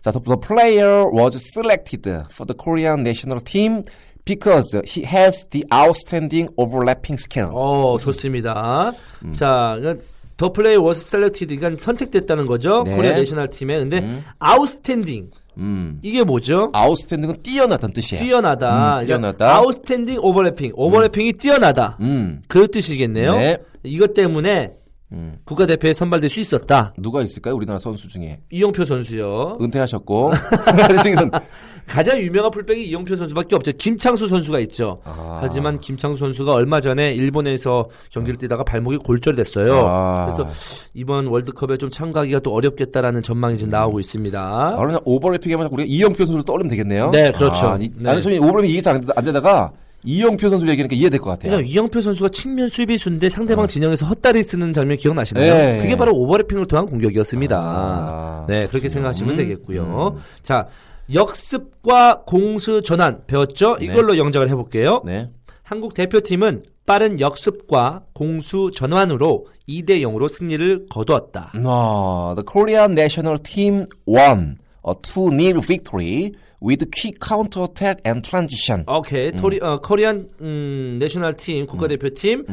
자, 0.00 0.10
the, 0.12 0.36
player 0.40 1.06
was 1.12 1.36
selected 1.36 2.08
for 2.30 2.46
the 2.46 2.56
Korean 2.56 3.00
national 3.00 3.40
team 3.40 3.82
because 4.24 4.76
he 4.84 5.04
has 5.04 5.46
the 5.50 5.64
outstanding 5.72 6.48
overlapping 6.56 7.18
skill. 7.18 7.50
어, 7.52 7.98
좋습니다. 7.98 8.92
자, 9.32 9.76
그러니까 9.78 10.04
the 10.38 10.52
player 10.52 10.76
was 10.76 11.04
selected, 11.06 11.56
그러니까 11.56 11.82
선택됐다는 11.82 12.46
거죠. 12.46 12.84
네. 12.84 12.94
Korean 12.94 13.16
national 13.16 13.50
team에. 13.50 13.78
근데 13.78 14.22
outstanding 14.38 15.30
음, 15.58 15.98
이게 16.02 16.22
뭐죠? 16.22 16.70
outstanding은 16.74 17.42
뛰어나다는 17.42 17.92
뜻이에요. 17.92 18.22
뛰어나다. 18.22 19.00
음, 19.00 19.06
그러니까 19.06 19.06
뛰어나다. 19.06 19.56
outstanding 19.56 20.18
overlapping. 20.20 20.72
오버래핑이 20.74 21.32
뛰어나다. 21.32 21.98
음, 22.00 22.40
그 22.46 22.68
뜻이겠네요. 22.68 23.36
네. 23.36 23.58
이것 23.82 24.14
때문에 24.14 24.74
음. 25.12 25.36
국가대표에 25.44 25.92
선발될 25.94 26.28
수 26.28 26.40
있었다. 26.40 26.92
누가 26.98 27.22
있을까요? 27.22 27.54
우리나라 27.56 27.78
선수 27.78 28.08
중에 28.08 28.40
이용표 28.50 28.84
선수요. 28.84 29.56
은퇴하셨고 29.60 30.32
가장 31.86 32.18
유명한 32.20 32.50
풀백이 32.50 32.86
이용표 32.88 33.16
선수밖에 33.16 33.56
없죠. 33.56 33.72
김창수 33.72 34.28
선수가 34.28 34.58
있죠. 34.60 35.00
아. 35.04 35.38
하지만 35.40 35.80
김창수 35.80 36.18
선수가 36.18 36.52
얼마 36.52 36.80
전에 36.82 37.14
일본에서 37.14 37.88
경기를 38.10 38.36
뛰다가 38.36 38.62
발목이 38.62 38.98
골절됐어요. 38.98 39.86
아. 39.86 40.26
그래서 40.26 40.46
이번 40.92 41.26
월드컵에 41.28 41.78
좀 41.78 41.88
참가하기가 41.90 42.40
또 42.40 42.52
어렵겠다라는 42.52 43.22
전망이 43.22 43.56
지금 43.56 43.70
나오고 43.70 44.00
있습니다. 44.00 44.76
바로 44.76 45.00
오버래핑 45.06 45.50
하면 45.54 45.68
우리가 45.72 45.86
이영표 45.88 46.18
선수를 46.18 46.44
떠올리면 46.44 46.68
되겠네요. 46.68 47.10
네, 47.10 47.30
그렇죠. 47.32 47.68
아, 47.68 47.76
이- 47.76 47.88
네. 47.88 47.94
나는 48.02 48.20
처음에 48.20 48.36
오버래핑 48.38 48.70
이해가 48.70 49.00
안 49.16 49.24
되다가 49.24 49.72
이영표 50.04 50.48
선수 50.48 50.66
얘기하니까 50.68 50.94
이해될 50.94 51.20
것 51.20 51.30
같아요. 51.30 51.52
그냥 51.52 51.66
이영표 51.66 52.00
선수가 52.00 52.28
측면 52.30 52.68
수비수인데 52.68 53.28
상대방 53.28 53.66
진영에서 53.66 54.06
헛다리 54.06 54.42
쓰는 54.42 54.72
장면 54.72 54.96
기억나시나요? 54.96 55.54
네. 55.54 55.78
그게 55.80 55.96
바로 55.96 56.12
오버래핑을 56.14 56.66
통한 56.66 56.86
공격이었습니다. 56.86 57.58
아. 57.58 58.46
네, 58.48 58.66
그렇게 58.68 58.88
생각하시면 58.88 59.34
음. 59.34 59.36
되겠고요. 59.36 60.16
자, 60.42 60.66
역습과 61.12 62.22
공수 62.26 62.82
전환 62.82 63.22
배웠죠? 63.26 63.78
이걸로 63.80 64.18
영작을 64.18 64.48
해볼게요. 64.48 65.02
네. 65.04 65.30
한국 65.62 65.94
대표팀은 65.94 66.62
빠른 66.86 67.20
역습과 67.20 68.04
공수 68.14 68.70
전환으로 68.74 69.46
2대 69.68 70.00
0으로 70.00 70.28
승리를 70.28 70.86
거두었다. 70.88 71.52
No, 71.54 72.34
the 72.34 72.44
Korean 72.50 72.92
national 72.92 73.38
team 73.42 73.84
won 74.06 74.56
a 74.88 74.94
2-0 74.94 75.60
victory 75.66 76.32
with 76.60 76.84
quick 76.90 77.18
counter-attack 77.20 78.00
and 78.04 78.22
transition. 78.28 78.84
오케이. 78.88 79.30
토리, 79.30 79.60
어, 79.62 79.78
코리안 79.80 80.28
음, 80.40 80.96
내셔널 80.98 81.36
팀 81.36 81.66
국가대표팀 81.66 82.44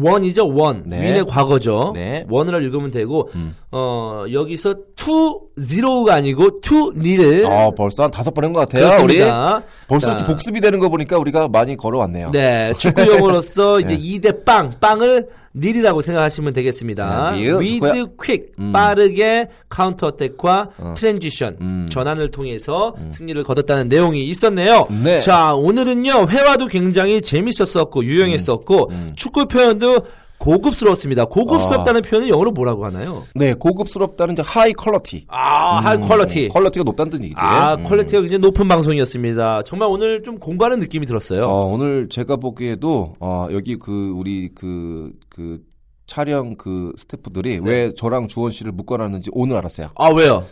원이죠 0.00 0.48
원 0.54 0.84
네. 0.86 1.02
윈의 1.02 1.24
과거죠 1.26 1.92
네. 1.94 2.24
원으로 2.30 2.60
읽으면 2.62 2.90
되고 2.90 3.28
어 3.70 4.24
여기서 4.32 4.74
two 4.96 5.48
zero가 5.68 6.14
아니고 6.14 6.62
two 6.62 6.94
nil을 6.96 7.44
어, 7.44 7.70
벌써 7.76 8.04
한 8.04 8.10
다섯 8.10 8.32
번 8.32 8.44
한 8.44 8.52
것 8.54 8.60
같아요. 8.60 9.02
우리 9.04 9.16
그렇습니다. 9.18 9.62
벌써 9.86 10.06
자, 10.06 10.12
이렇게 10.14 10.32
복습이 10.32 10.60
되는 10.62 10.78
거 10.78 10.88
보니까 10.88 11.18
우리가 11.18 11.48
많이 11.48 11.76
걸어왔네요. 11.76 12.30
네 12.30 12.72
축구 12.78 13.06
용어로서 13.06 13.80
이제 13.84 13.94
네. 13.98 14.00
2대 14.00 14.44
빵 14.46 14.74
빵을 14.80 15.28
nil이라고 15.54 16.00
생각하시면 16.00 16.52
되겠습니다. 16.54 17.32
with 17.32 17.80
그거야. 17.80 18.04
quick 18.22 18.52
음. 18.58 18.72
빠르게 18.72 19.48
counter 19.68 20.06
attack과 20.06 20.70
어. 20.78 20.94
transition 20.96 21.56
음. 21.60 21.86
전환을 21.90 22.30
통해서 22.30 22.94
승리를 23.10 23.42
거뒀다는 23.44 23.88
내용이 23.88 24.24
있었네요. 24.26 24.86
네. 25.02 25.18
자 25.20 25.54
오늘은요 25.54 26.28
회화도 26.28 26.68
굉장히 26.68 27.20
재밌었었고 27.20 28.04
유용했었고 28.04 28.90
음. 28.90 29.12
축구 29.16 29.46
표현도 29.46 30.06
고급스러웠습니다. 30.42 31.24
고급스럽다는 31.26 32.02
표현은 32.02 32.28
영어로 32.28 32.50
뭐라고 32.50 32.84
하나요? 32.84 33.24
네, 33.34 33.54
고급스럽다는 33.54 34.34
이제 34.34 34.42
high 34.44 34.72
quality. 34.72 35.24
아, 35.28 35.76
high 35.76 35.98
quality. 35.98 36.48
quality가 36.48 36.82
높다는 36.82 37.10
뜻이지. 37.10 37.34
아, 37.36 37.74
음. 37.74 37.84
quality가 37.84 38.22
굉장히 38.22 38.38
높은 38.40 38.66
방송이었습니다. 38.66 39.62
정말 39.62 39.88
오늘 39.88 40.22
좀 40.24 40.38
공부하는 40.38 40.80
느낌이 40.80 41.06
들었어요. 41.06 41.44
어, 41.44 41.66
오늘 41.66 42.08
제가 42.08 42.36
보기에도 42.36 43.14
어, 43.20 43.46
여기 43.52 43.76
그 43.76 44.12
우리 44.16 44.48
그그 44.54 45.60
촬영 46.06 46.56
그 46.56 46.92
스태프들이 46.96 47.60
네. 47.60 47.70
왜 47.70 47.94
저랑 47.94 48.26
주원 48.26 48.50
씨를 48.50 48.72
묶어놨는지 48.72 49.30
오늘 49.32 49.56
알았어요. 49.58 49.90
아, 49.94 50.08
왜요? 50.08 50.44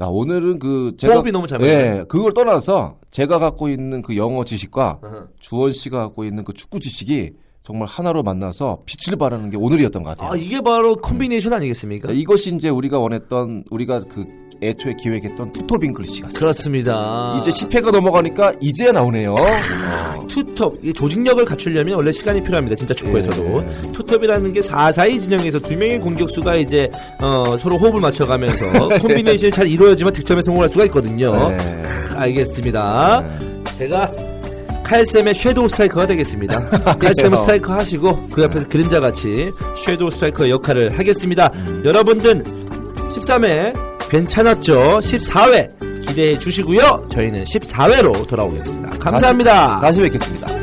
야, 0.00 0.06
오늘은 0.06 0.58
그 0.58 0.92
제가 0.98 1.14
호흡이 1.14 1.30
너무 1.30 1.46
잘. 1.46 1.62
예, 1.62 2.04
그걸 2.08 2.34
떠나서 2.34 2.96
제가 3.12 3.38
갖고 3.38 3.68
있는 3.68 4.02
그 4.02 4.16
영어 4.16 4.44
지식과 4.44 4.98
어허. 5.02 5.26
주원 5.38 5.72
씨가 5.72 5.98
갖고 5.98 6.24
있는 6.24 6.44
그 6.44 6.52
축구 6.52 6.80
지식이 6.80 7.30
정말 7.66 7.88
하나로 7.88 8.22
만나서 8.22 8.78
빛을 8.86 9.18
발하는 9.18 9.50
게 9.50 9.56
오늘이었던 9.56 10.04
것 10.04 10.10
같아요. 10.10 10.32
아, 10.32 10.36
이게 10.36 10.60
바로 10.60 10.94
콤비네이션 10.94 11.52
아니겠습니까? 11.52 12.06
자, 12.08 12.14
이것이 12.14 12.54
이제 12.54 12.68
우리가 12.68 13.00
원했던 13.00 13.64
우리가 13.70 14.02
그 14.08 14.24
애초에 14.62 14.94
기획했던 14.94 15.52
투톱 15.52 15.82
English가 15.82 16.28
그렇습니다. 16.28 17.36
이제 17.40 17.50
10회가 17.50 17.90
넘어가니까 17.90 18.54
이제야 18.60 18.92
나오네요. 18.92 19.34
투톱, 20.28 20.78
이 20.84 20.92
조직력을 20.92 21.44
갖추려면 21.44 21.96
원래 21.96 22.12
시간이 22.12 22.42
필요합니다. 22.44 22.76
진짜 22.76 22.94
축구에서도. 22.94 23.92
투톱이라는 23.92 24.52
게 24.52 24.60
4-4-2 24.60 25.20
진영에서 25.22 25.58
두 25.58 25.76
명의 25.76 25.98
공격수가 25.98 26.56
이제, 26.56 26.88
어, 27.20 27.56
서로 27.58 27.78
호흡을 27.78 28.00
맞춰가면서 28.00 28.88
콤비네이션이 29.02 29.50
잘 29.50 29.66
이루어지면 29.66 30.12
득점에 30.12 30.40
성공할 30.40 30.68
수가 30.68 30.84
있거든요. 30.84 31.48
네. 31.48 31.82
알겠습니다. 32.14 33.24
제가 33.76 34.35
칼쌤의 34.86 35.34
shadow 35.34 35.68
스트라이커가 35.68 36.06
되겠습니다. 36.06 36.60
칼쌤은 36.98 37.36
스트라이커 37.38 37.74
하시고 37.74 38.28
그 38.28 38.42
옆에서 38.42 38.68
그림자 38.68 39.00
같이 39.00 39.50
shadow 39.84 40.10
스트라이커 40.10 40.48
역할을 40.48 40.96
하겠습니다. 40.98 41.52
여러분들 41.84 42.44
13회 43.10 44.08
괜찮았죠? 44.08 44.98
14회 44.98 46.06
기대해 46.06 46.38
주시고요. 46.38 47.08
저희는 47.10 47.44
14회로 47.44 48.26
돌아오겠습니다. 48.28 48.90
감사합니다. 48.98 49.80
다시 49.80 50.00
뵙겠습니다. 50.00 50.55